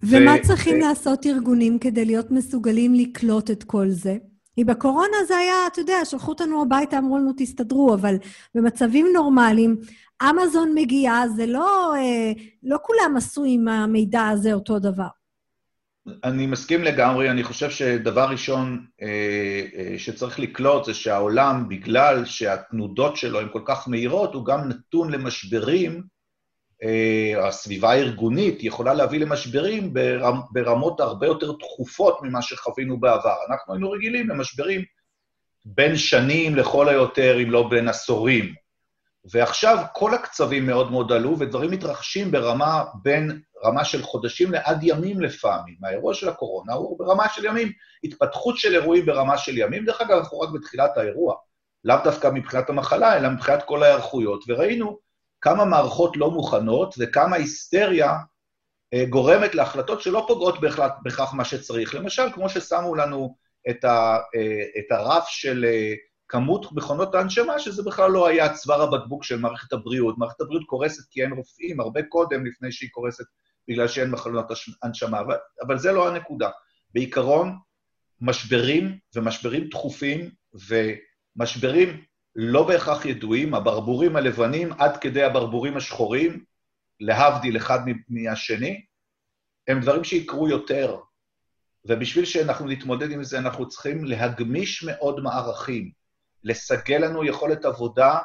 [0.03, 0.47] ומה ו...
[0.47, 0.79] צריכים ו...
[0.79, 4.17] לעשות ארגונים כדי להיות מסוגלים לקלוט את כל זה?
[4.55, 8.15] כי בקורונה זה היה, אתה יודע, שלחו אותנו הביתה, אמרו לנו, תסתדרו, אבל
[8.55, 9.77] במצבים נורמליים,
[10.23, 12.31] אמזון מגיעה, זה לא, אה,
[12.63, 15.07] לא כולם עשו עם המידע הזה אותו דבר.
[16.23, 19.07] אני מסכים לגמרי, אני חושב שדבר ראשון אה,
[19.75, 25.11] אה, שצריך לקלוט זה שהעולם, בגלל שהתנודות שלו הן כל כך מהירות, הוא גם נתון
[25.11, 26.03] למשברים
[26.83, 33.35] אה, הסביבה הארגונית יכולה להביא למשברים ברמ, ברמות הרבה יותר תכופות ממה שחווינו בעבר.
[33.49, 34.81] אנחנו היינו רגילים למשברים
[35.65, 38.53] בין שנים לכל היותר, אם לא בין עשורים.
[39.31, 45.21] ועכשיו כל הקצבים מאוד מאוד עלו, ודברים מתרחשים ברמה בין רמה של חודשים לעד ימים
[45.21, 45.75] לפעמים.
[45.83, 47.71] האירוע של הקורונה הוא ברמה של ימים,
[48.03, 49.85] התפתחות של אירועים ברמה של ימים.
[49.85, 51.35] דרך אגב, אנחנו רק בתחילת האירוע,
[51.83, 54.97] לאו דווקא מבחינת המחלה, אלא מבחינת כל ההיערכויות, וראינו
[55.41, 58.13] כמה מערכות לא מוכנות וכמה היסטריה
[58.93, 61.95] אה, גורמת להחלטות שלא פוגעות בהכרח, בכך מה שצריך.
[61.95, 63.35] למשל, כמו ששמו לנו
[63.69, 65.93] את, ה, אה, את הרף של אה,
[66.29, 70.17] כמות מכונות ההנשמה, שזה בכלל לא היה צוואר הבקבוק של מערכת הבריאות.
[70.17, 73.25] מערכת הבריאות קורסת כי אין רופאים הרבה קודם לפני שהיא קורסת
[73.67, 74.45] בגלל שאין מכונות
[74.83, 76.49] הנשמה, אבל, אבל זה לא הנקודה.
[76.93, 77.57] בעיקרון,
[78.21, 80.29] משברים ומשברים דחופים
[81.37, 82.03] ומשברים
[82.35, 86.43] לא בהכרח ידועים, הברבורים הלבנים עד כדי הברבורים השחורים,
[86.99, 88.85] להבדיל אחד מהשני,
[89.67, 90.97] הם דברים שיקרו יותר.
[91.85, 95.91] ובשביל שאנחנו נתמודד עם זה, אנחנו צריכים להגמיש מאוד מערכים,
[96.47, 98.17] לסגל לנו יכולת עבודה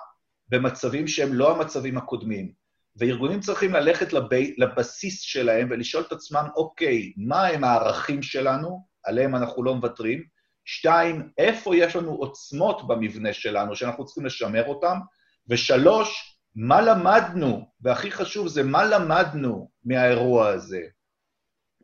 [0.48, 2.52] במצבים שהם לא המצבים הקודמים.
[2.96, 4.24] וארגונים צריכים ללכת לב...
[4.58, 10.22] לבסיס שלהם ולשאול את עצמם, אוקיי, מה הם הערכים שלנו, עליהם אנחנו לא מוותרים,
[10.64, 14.96] שתיים, איפה יש לנו עוצמות במבנה שלנו שאנחנו צריכים לשמר אותן,
[15.48, 20.80] ושלוש, מה למדנו, והכי חשוב זה מה למדנו מהאירוע הזה.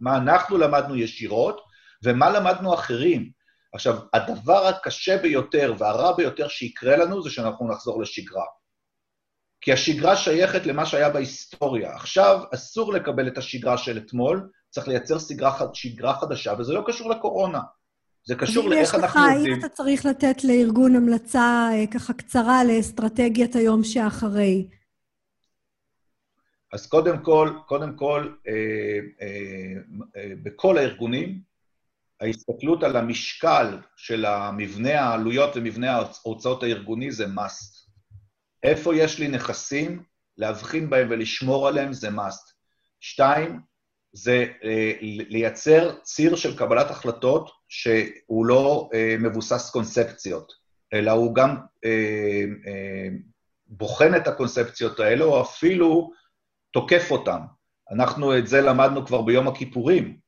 [0.01, 1.61] מה אנחנו למדנו ישירות,
[2.05, 3.38] ומה למדנו אחרים.
[3.79, 8.45] עכשיו, הדבר הקשה ביותר והרע ביותר שיקרה לנו זה שאנחנו נחזור לשגרה.
[9.61, 11.95] כי השגרה שייכת למה שהיה בהיסטוריה.
[11.95, 17.11] עכשיו אסור לקבל את השגרה של אתמול, צריך לייצר שגרה, שגרה חדשה, וזה לא קשור
[17.11, 17.61] לקורונה.
[18.25, 19.53] זה קשור לאיך אנחנו עובדים.
[19.53, 24.67] אם אתה צריך לתת לארגון המלצה אה, ככה קצרה לאסטרטגיית היום שאחרי.
[26.73, 28.53] אז קודם כל, קודם כל, אה,
[29.21, 29.75] אה,
[30.17, 31.48] אה, בכל הארגונים,
[32.21, 37.89] ההסתכלות על המשקל של המבנה העלויות ומבנה ההוצאות הארגוני זה must.
[38.63, 40.03] איפה יש לי נכסים,
[40.37, 42.53] להבחין בהם ולשמור עליהם זה must.
[43.01, 43.61] שתיים,
[44.13, 44.93] זה אה,
[45.29, 50.53] לייצר ציר של קבלת החלטות שהוא לא אה, מבוסס קונספציות,
[50.93, 52.45] אלא הוא גם אה,
[53.67, 56.11] בוחן את הקונספציות האלה, או אפילו
[56.71, 57.39] תוקף אותן.
[57.91, 60.19] אנחנו את זה למדנו כבר ביום הכיפורים,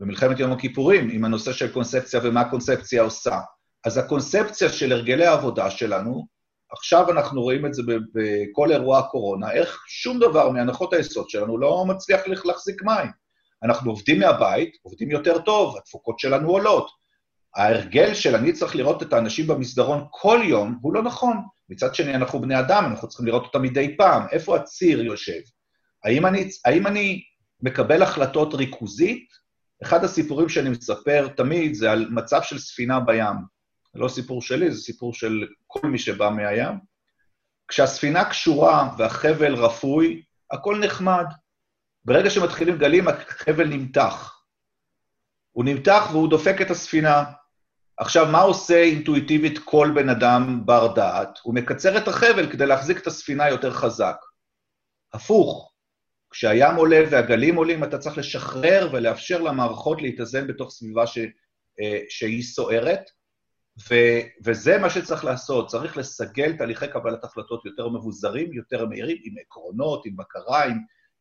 [0.00, 3.38] במלחמת יום הכיפורים, עם הנושא של קונספציה ומה הקונספציה עושה.
[3.84, 6.26] אז הקונספציה של הרגלי העבודה שלנו,
[6.72, 7.82] עכשיו אנחנו רואים את זה
[8.14, 13.10] בכל אירוע הקורונה, איך שום דבר מהנחות היסוד שלנו לא מצליח להחזיק מים.
[13.62, 16.90] אנחנו עובדים מהבית, עובדים יותר טוב, התפוקות שלנו עולות.
[17.56, 21.36] ההרגל של אני צריך לראות את האנשים במסדרון כל יום, הוא לא נכון.
[21.68, 24.26] מצד שני, אנחנו בני אדם, אנחנו צריכים לראות אותם מדי פעם.
[24.32, 25.40] איפה הציר יושב?
[26.04, 27.22] האם אני, האם אני
[27.62, 29.43] מקבל החלטות ריכוזית?
[29.84, 33.36] אחד הסיפורים שאני מספר תמיד זה על מצב של ספינה בים.
[33.94, 36.78] זה לא סיפור שלי, זה סיפור של כל מי שבא מהים.
[37.68, 41.24] כשהספינה קשורה והחבל רפוי, הכל נחמד.
[42.04, 44.42] ברגע שמתחילים גלים, החבל נמתח.
[45.52, 47.24] הוא נמתח והוא דופק את הספינה.
[47.96, 51.38] עכשיו, מה עושה אינטואיטיבית כל בן אדם בר דעת?
[51.42, 54.16] הוא מקצר את החבל כדי להחזיק את הספינה יותר חזק.
[55.12, 55.73] הפוך,
[56.34, 61.18] כשהים עולה והגלים עולים, אתה צריך לשחרר ולאפשר למערכות להתאזן בתוך סביבה ש,
[61.80, 63.10] אה, שהיא סוערת,
[63.90, 63.94] ו,
[64.44, 65.68] וזה מה שצריך לעשות.
[65.68, 70.78] צריך לסגל תהליכי קבלת החלטות יותר מבוזרים, יותר מהירים, עם עקרונות, עם בקרה, עם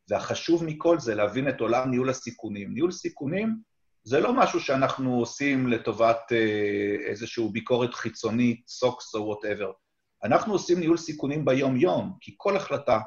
[0.10, 2.74] והחשוב מכל זה להבין את עולם ניהול הסיכונים.
[2.74, 3.58] ניהול סיכונים
[4.04, 9.72] זה לא משהו שאנחנו עושים לטובת אה, איזושהי ביקורת חיצונית, SOX או whatever.
[10.24, 13.00] אנחנו עושים ניהול סיכונים ביום-יום, כי כל החלטה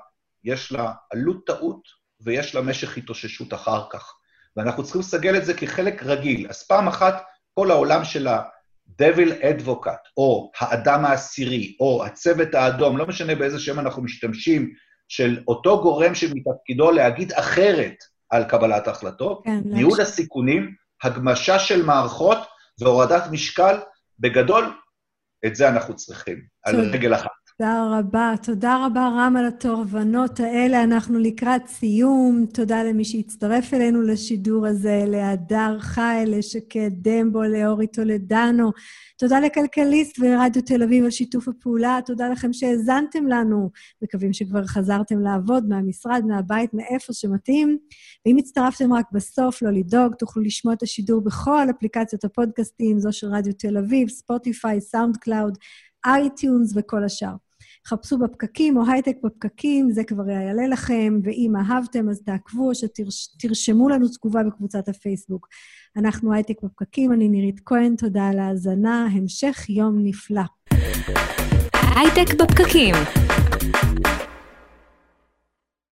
[0.47, 1.89] יש לה עלות טעות
[2.21, 4.15] ויש לה משך התאוששות אחר כך.
[4.57, 6.47] ואנחנו צריכים לסגל את זה כחלק רגיל.
[6.51, 7.23] אז פעם אחת,
[7.55, 13.81] כל העולם של ה-Devil Advocate, או האדם העשירי, או הצוות האדום, לא משנה באיזה שם
[13.81, 14.73] אנחנו משתמשים,
[15.09, 17.95] של אותו גורם שמתפקידו להגיד אחרת
[18.31, 22.39] על קבלת ההחלטות, כן, ניהול הסיכונים, הגמשה של מערכות
[22.81, 23.79] והורדת משקל,
[24.19, 24.73] בגדול,
[25.47, 27.36] את זה אנחנו צריכים, על רגל אחת.
[27.59, 28.35] תודה רבה.
[28.43, 30.83] תודה רבה, רם, על התובנות האלה.
[30.85, 32.47] אנחנו לקראת סיום.
[32.55, 38.73] תודה למי שהצטרף אלינו לשידור הזה, להדר חי, לשקד דמבו, לאורי טולדנו.
[39.19, 41.99] תודה לכלכליסט ולרדיו תל אביב על שיתוף הפעולה.
[42.07, 43.71] תודה לכם שהאזנתם לנו.
[44.03, 47.79] מקווים שכבר חזרתם לעבוד מהמשרד, מהבית, מאיפה שמתאים.
[48.27, 53.27] ואם הצטרפתם רק בסוף, לא לדאוג, תוכלו לשמוע את השידור בכל אפליקציות הפודקאסטים, זו של
[53.27, 55.59] רדיו תל אביב, Spotify, SoundCloud,
[56.07, 57.46] iTunes וכל השאר.
[57.87, 62.73] חפשו בפקקים או הייטק בפקקים, זה כבר יעלה לכם, ואם אהבתם אז תעקבו או
[63.11, 65.49] שתרשמו לנו תגובה בקבוצת הפייסבוק.
[65.97, 70.43] אנחנו הייטק בפקקים, אני נירית כהן, תודה על ההאזנה, המשך יום נפלא.
[71.97, 72.95] הייטק בפקקים.